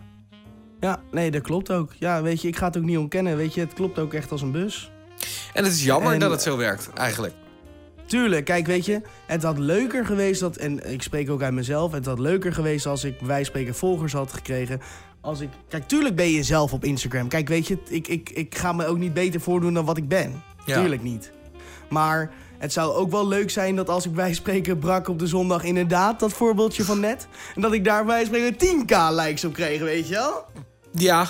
Ja, 0.80 1.00
nee, 1.10 1.30
dat 1.30 1.42
klopt 1.42 1.70
ook. 1.72 1.92
Ja, 1.98 2.22
weet 2.22 2.42
je, 2.42 2.48
ik 2.48 2.56
ga 2.56 2.66
het 2.66 2.76
ook 2.76 2.82
niet 2.82 2.98
ontkennen. 2.98 3.36
Weet 3.36 3.54
je, 3.54 3.60
het 3.60 3.72
klopt 3.72 3.98
ook 3.98 4.14
echt 4.14 4.30
als 4.32 4.42
een 4.42 4.52
bus. 4.52 4.90
En 5.52 5.64
het 5.64 5.72
is 5.72 5.84
jammer 5.84 6.12
En- 6.12 6.18
dat 6.18 6.30
het 6.30 6.42
zo 6.42 6.56
werkt, 6.56 6.90
eigenlijk. 6.94 7.34
Tuurlijk, 8.06 8.44
kijk, 8.44 8.66
weet 8.66 8.84
je, 8.84 9.00
het 9.26 9.42
had 9.42 9.58
leuker 9.58 10.06
geweest 10.06 10.40
dat, 10.40 10.56
en 10.56 10.92
ik 10.92 11.02
spreek 11.02 11.30
ook 11.30 11.42
uit 11.42 11.52
mezelf, 11.52 11.92
het 11.92 12.06
had 12.06 12.18
leuker 12.18 12.52
geweest 12.52 12.86
als 12.86 13.04
ik, 13.04 13.16
van 13.22 13.44
spreken, 13.44 13.74
volgers 13.74 14.12
had 14.12 14.32
gekregen. 14.32 14.80
Als 15.20 15.40
ik, 15.40 15.48
kijk, 15.68 15.88
tuurlijk 15.88 16.16
ben 16.16 16.26
je 16.26 16.34
jezelf 16.34 16.72
op 16.72 16.84
Instagram. 16.84 17.28
Kijk, 17.28 17.48
weet 17.48 17.66
je, 17.66 17.78
ik, 17.88 18.08
ik, 18.08 18.30
ik 18.30 18.54
ga 18.54 18.72
me 18.72 18.86
ook 18.86 18.98
niet 18.98 19.14
beter 19.14 19.40
voordoen 19.40 19.74
dan 19.74 19.84
wat 19.84 19.96
ik 19.96 20.08
ben. 20.08 20.42
Ja. 20.64 20.80
Tuurlijk 20.80 21.02
niet. 21.02 21.32
Maar 21.90 22.30
het 22.58 22.72
zou 22.72 22.94
ook 22.94 23.10
wel 23.10 23.28
leuk 23.28 23.50
zijn 23.50 23.76
dat 23.76 23.88
als 23.88 24.06
ik 24.06 24.14
bij 24.14 24.34
spreken 24.34 24.78
brak 24.78 25.08
op 25.08 25.18
de 25.18 25.26
zondag, 25.26 25.62
inderdaad, 25.64 26.20
dat 26.20 26.32
voorbeeldje 26.32 26.84
van 26.84 27.00
net, 27.00 27.28
en 27.54 27.60
dat 27.62 27.72
ik 27.72 27.84
daar 27.84 28.04
bij 28.04 28.24
spreken 28.24 28.54
10k 28.54 28.94
likes 29.10 29.44
op 29.44 29.52
kreeg, 29.52 29.80
weet 29.80 30.08
je 30.08 30.14
wel? 30.14 30.44
Ja, 30.92 31.26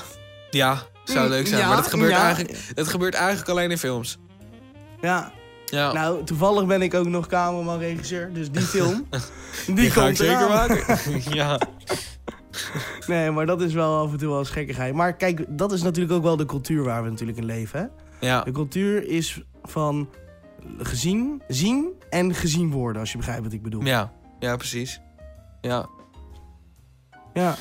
ja, 0.51 0.79
zou 1.05 1.25
Mm, 1.25 1.31
leuk 1.31 1.47
zijn. 1.47 1.61
ja, 1.61 1.67
maar 1.67 1.77
dat 1.77 1.87
gebeurt, 1.87 2.11
ja. 2.11 2.23
eigenlijk, 2.25 2.59
dat 2.75 2.89
gebeurt 2.89 3.15
eigenlijk 3.15 3.49
alleen 3.49 3.71
in 3.71 3.79
films. 3.79 4.19
Ja, 5.01 5.33
Ja, 5.65 5.93
nou, 5.93 6.25
toevallig 6.25 6.67
ben 6.67 6.83
ik 6.83 6.95
ook 6.95 7.07
nog 7.07 7.27
cameraman, 7.27 7.79
regisseur, 7.79 8.33
dus 8.33 8.51
die 8.51 8.63
film, 8.63 9.07
die, 9.67 9.75
die 9.75 9.91
ga 9.91 10.01
ik 10.01 10.07
komt 10.07 10.17
zeker 10.17 10.35
eraan. 10.43 10.49
maken. 10.69 10.99
ja. 11.41 11.61
Nee, 13.07 13.31
maar 13.31 13.47
dat 13.47 13.61
is 13.63 13.73
wel 13.73 13.97
af 13.97 14.11
en 14.13 14.19
toe 14.19 14.29
wel 14.29 14.39
eens 14.39 14.51
gekkigheid. 14.51 14.95
Maar 14.95 15.17
kijk, 15.17 15.45
dat 15.49 15.73
is 15.73 15.83
natuurlijk 15.83 16.15
ook 16.15 16.23
wel 16.23 16.37
de 16.37 16.45
cultuur 16.47 16.83
waar 16.85 17.03
we 17.03 17.11
natuurlijk 17.11 17.39
in 17.39 17.45
leven. 17.45 17.81
Hè? 17.81 18.27
Ja. 18.29 18.43
De 18.43 18.51
cultuur 18.53 19.09
is 19.09 19.43
van 19.63 20.09
gezien, 20.79 21.43
zien 21.49 21.93
en 22.11 22.35
gezien 22.35 22.71
worden, 22.71 23.01
als 23.01 23.11
je 23.13 23.17
begrijpt 23.19 23.43
wat 23.43 23.53
ik 23.53 23.63
bedoel. 23.63 23.85
ja, 23.85 24.13
ja, 24.39 24.57
precies. 24.57 25.01
Ja. 25.61 25.89
Ja, 27.35 27.55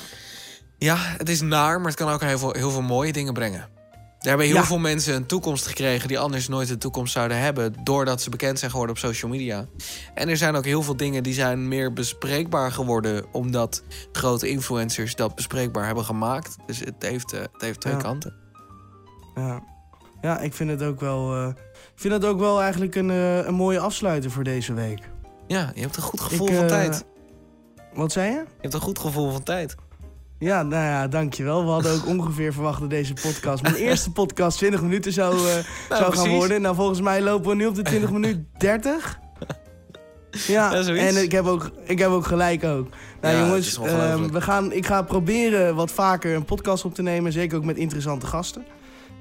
ja, 0.78 0.96
het 0.98 1.30
is 1.30 1.42
naar, 1.42 1.78
maar 1.78 1.88
het 1.92 1.96
kan 2.00 2.10
ook 2.12 2.22
heel 2.22 2.38
veel, 2.38 2.52
heel 2.54 2.72
veel 2.72 2.82
mooie 2.82 3.14
dingen 3.14 3.34
brengen. 3.34 3.76
Er 4.20 4.28
hebben 4.28 4.46
heel 4.46 4.56
Ja. 4.56 4.64
veel 4.66 4.78
mensen 4.80 5.16
een 5.16 5.26
toekomst 5.26 5.68
gekregen 5.68 6.08
die 6.08 6.20
anders 6.20 6.48
nooit 6.48 6.70
een 6.70 6.78
toekomst 6.80 7.14
zouden 7.14 7.40
hebben, 7.40 7.74
doordat 7.84 8.22
ze 8.22 8.30
bekend 8.30 8.60
zijn 8.60 8.72
geworden 8.72 8.96
op 8.96 9.02
social 9.02 9.32
media. 9.32 9.66
En 10.14 10.30
er 10.30 10.38
zijn 10.38 10.56
ook 10.56 10.66
heel 10.66 10.82
veel 10.84 10.98
dingen 10.98 11.24
die 11.24 11.34
zijn 11.34 11.68
meer 11.68 11.94
bespreekbaar 11.94 12.72
geworden, 12.72 13.26
omdat 13.32 13.84
grote 14.12 14.50
influencers 14.50 15.16
dat 15.16 15.36
bespreekbaar 15.36 15.86
hebben 15.86 16.06
gemaakt. 16.06 16.56
Dus 16.66 16.80
het 16.80 16.96
heeft, 17.00 17.34
eh, 17.34 17.40
het 17.42 17.62
heeft 17.62 17.80
twee 17.82 17.94
Ja. 17.94 18.00
kanten. 18.00 18.34
ja. 19.36 19.64
Ja, 20.22 20.40
ik 20.40 20.54
vind 20.54 20.70
het 20.70 20.84
ook 20.84 21.00
wel, 21.00 21.36
eh, 21.36 21.54
vind 22.02 22.14
het 22.14 22.26
ook 22.26 22.40
wel 22.40 22.62
eigenlijk 22.62 22.96
een, 22.96 23.10
eh, 23.10 23.46
een 23.46 23.54
mooie 23.54 23.80
afsluiter 23.80 24.32
voor 24.32 24.44
deze 24.44 24.74
week. 24.74 25.00
Ja, 25.48 25.72
je 25.76 25.82
hebt 25.82 25.96
een 25.96 26.04
goed 26.04 26.22
gevoel 26.22 26.48
Ik, 26.48 26.54
van 26.54 26.64
eh, 26.64 26.70
tijd. 26.70 27.06
Wat 27.94 28.12
zei 28.12 28.32
je? 28.32 28.38
Je 28.38 28.46
hebt 28.62 28.74
een 28.74 28.82
goed 28.82 29.00
gevoel 29.00 29.32
van 29.32 29.44
tijd. 29.44 29.76
Ja, 30.40 30.64
nou 30.64 30.84
ja, 30.84 31.08
dankjewel. 31.08 31.64
We 31.64 31.70
hadden 31.70 31.94
ook 31.94 32.06
ongeveer 32.18 32.54
verwacht 32.54 32.80
dat 32.80 32.90
deze 32.90 33.14
podcast, 33.14 33.64
mijn 33.64 33.76
eerste 33.76 34.12
podcast, 34.12 34.58
20 34.58 34.82
minuten 34.82 35.14
zou, 35.14 35.34
eh, 35.36 35.42
zou 35.44 35.64
gaan 35.90 36.10
precies. 36.10 36.32
worden. 36.32 36.62
Nou, 36.62 36.76
volgens 36.76 37.02
mij 37.02 37.22
lopen 37.22 37.50
we 37.50 37.56
nu 37.56 37.66
op 37.66 37.76
de 37.76 37.82
20 37.82 38.12
minuten 38.12 38.48
30. 38.58 39.20
Ja, 40.48 40.74
en 40.74 41.24
ik 41.24 41.32
heb, 41.32 41.46
ook, 41.46 41.72
ik 41.84 42.00
heb 42.00 42.10
ook 42.10 42.26
gelijk 42.26 42.64
ook. 42.64 42.88
Nou 43.22 43.36
Ja, 43.36 43.46
jongens, 43.46 43.78
ehm, 43.80 44.28
we 44.32 44.42
gaan, 44.42 44.72
ik 44.72 44.86
ga 44.86 45.02
proberen 45.02 45.76
wat 45.76 45.92
vaker 45.92 46.36
een 46.36 46.46
podcast 46.46 46.86
op 46.86 46.96
te 46.96 47.02
nemen. 47.02 47.32
Zeker 47.32 47.58
ook 47.58 47.66
met 47.66 47.78
interessante 47.78 48.26
gasten. 48.28 48.66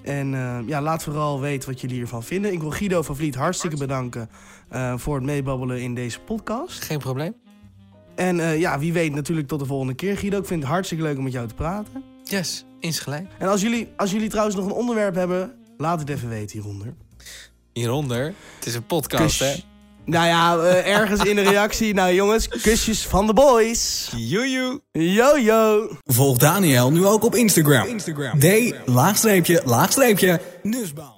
En 0.06 0.34
eh, 0.34 0.58
ja, 0.66 0.82
laat 0.82 1.02
vooral 1.02 1.40
weten 1.40 1.68
wat 1.68 1.80
jullie 1.80 1.96
hiervan 1.96 2.22
vinden. 2.22 2.52
Ik 2.52 2.60
wil 2.60 2.70
Guido 2.70 3.02
van 3.02 3.16
Vliet 3.16 3.34
hartstikke 3.34 3.76
bedanken 3.76 4.30
eh, 4.68 4.98
voor 4.98 5.14
het 5.14 5.24
meebabbelen 5.24 5.82
in 5.82 5.94
deze 5.94 6.20
podcast. 6.20 6.82
Geen 6.82 6.98
probleem. 6.98 7.34
En 8.14 8.40
eh, 8.40 8.58
ja, 8.58 8.78
wie 8.78 8.92
weet 8.92 9.14
natuurlijk 9.14 9.48
tot 9.48 9.58
de 9.58 9.66
volgende 9.66 9.94
keer, 9.94 10.18
Guido. 10.18 10.38
Ik 10.38 10.46
vind 10.46 10.62
het 10.62 10.70
hartstikke 10.70 11.04
leuk 11.04 11.16
om 11.16 11.22
met 11.22 11.32
jou 11.32 11.48
te 11.48 11.54
praten. 11.54 12.02
Yes, 12.24 12.64
insgelijk. 12.80 13.26
En 13.38 13.48
als 13.48 13.60
jullie, 13.60 13.88
als 13.96 14.10
jullie 14.10 14.28
trouwens 14.28 14.56
nog 14.56 14.64
een 14.66 14.72
onderwerp 14.72 15.14
hebben, 15.14 15.54
laat 15.76 16.00
het 16.00 16.08
even 16.08 16.28
weten 16.28 16.60
hieronder. 16.60 16.94
Hieronder, 17.72 18.34
het 18.56 18.66
is 18.66 18.74
een 18.74 18.86
podcast, 18.86 19.38
hè? 19.38 19.54
Nou 20.06 20.26
ja, 20.26 20.58
eh, 20.58 20.96
ergens 20.96 21.20
in 21.20 21.36
de 21.36 21.42
reactie. 21.42 21.94
Nou 21.94 22.14
jongens, 22.14 22.48
kusjes 22.48 23.06
van 23.06 23.26
de 23.26 23.32
boys. 23.32 24.10
Joejoe. 24.16 24.80
Yo 24.92 25.38
yo. 25.38 25.90
Volg 26.04 26.38
Daniel 26.38 26.92
nu 26.92 27.06
ook 27.06 27.24
op 27.24 27.34
Instagram. 27.34 27.98
D, 28.38 28.74
laagstreepje, 28.84 29.62
laagstreepje, 29.64 30.40
Nussbaum. 30.62 31.15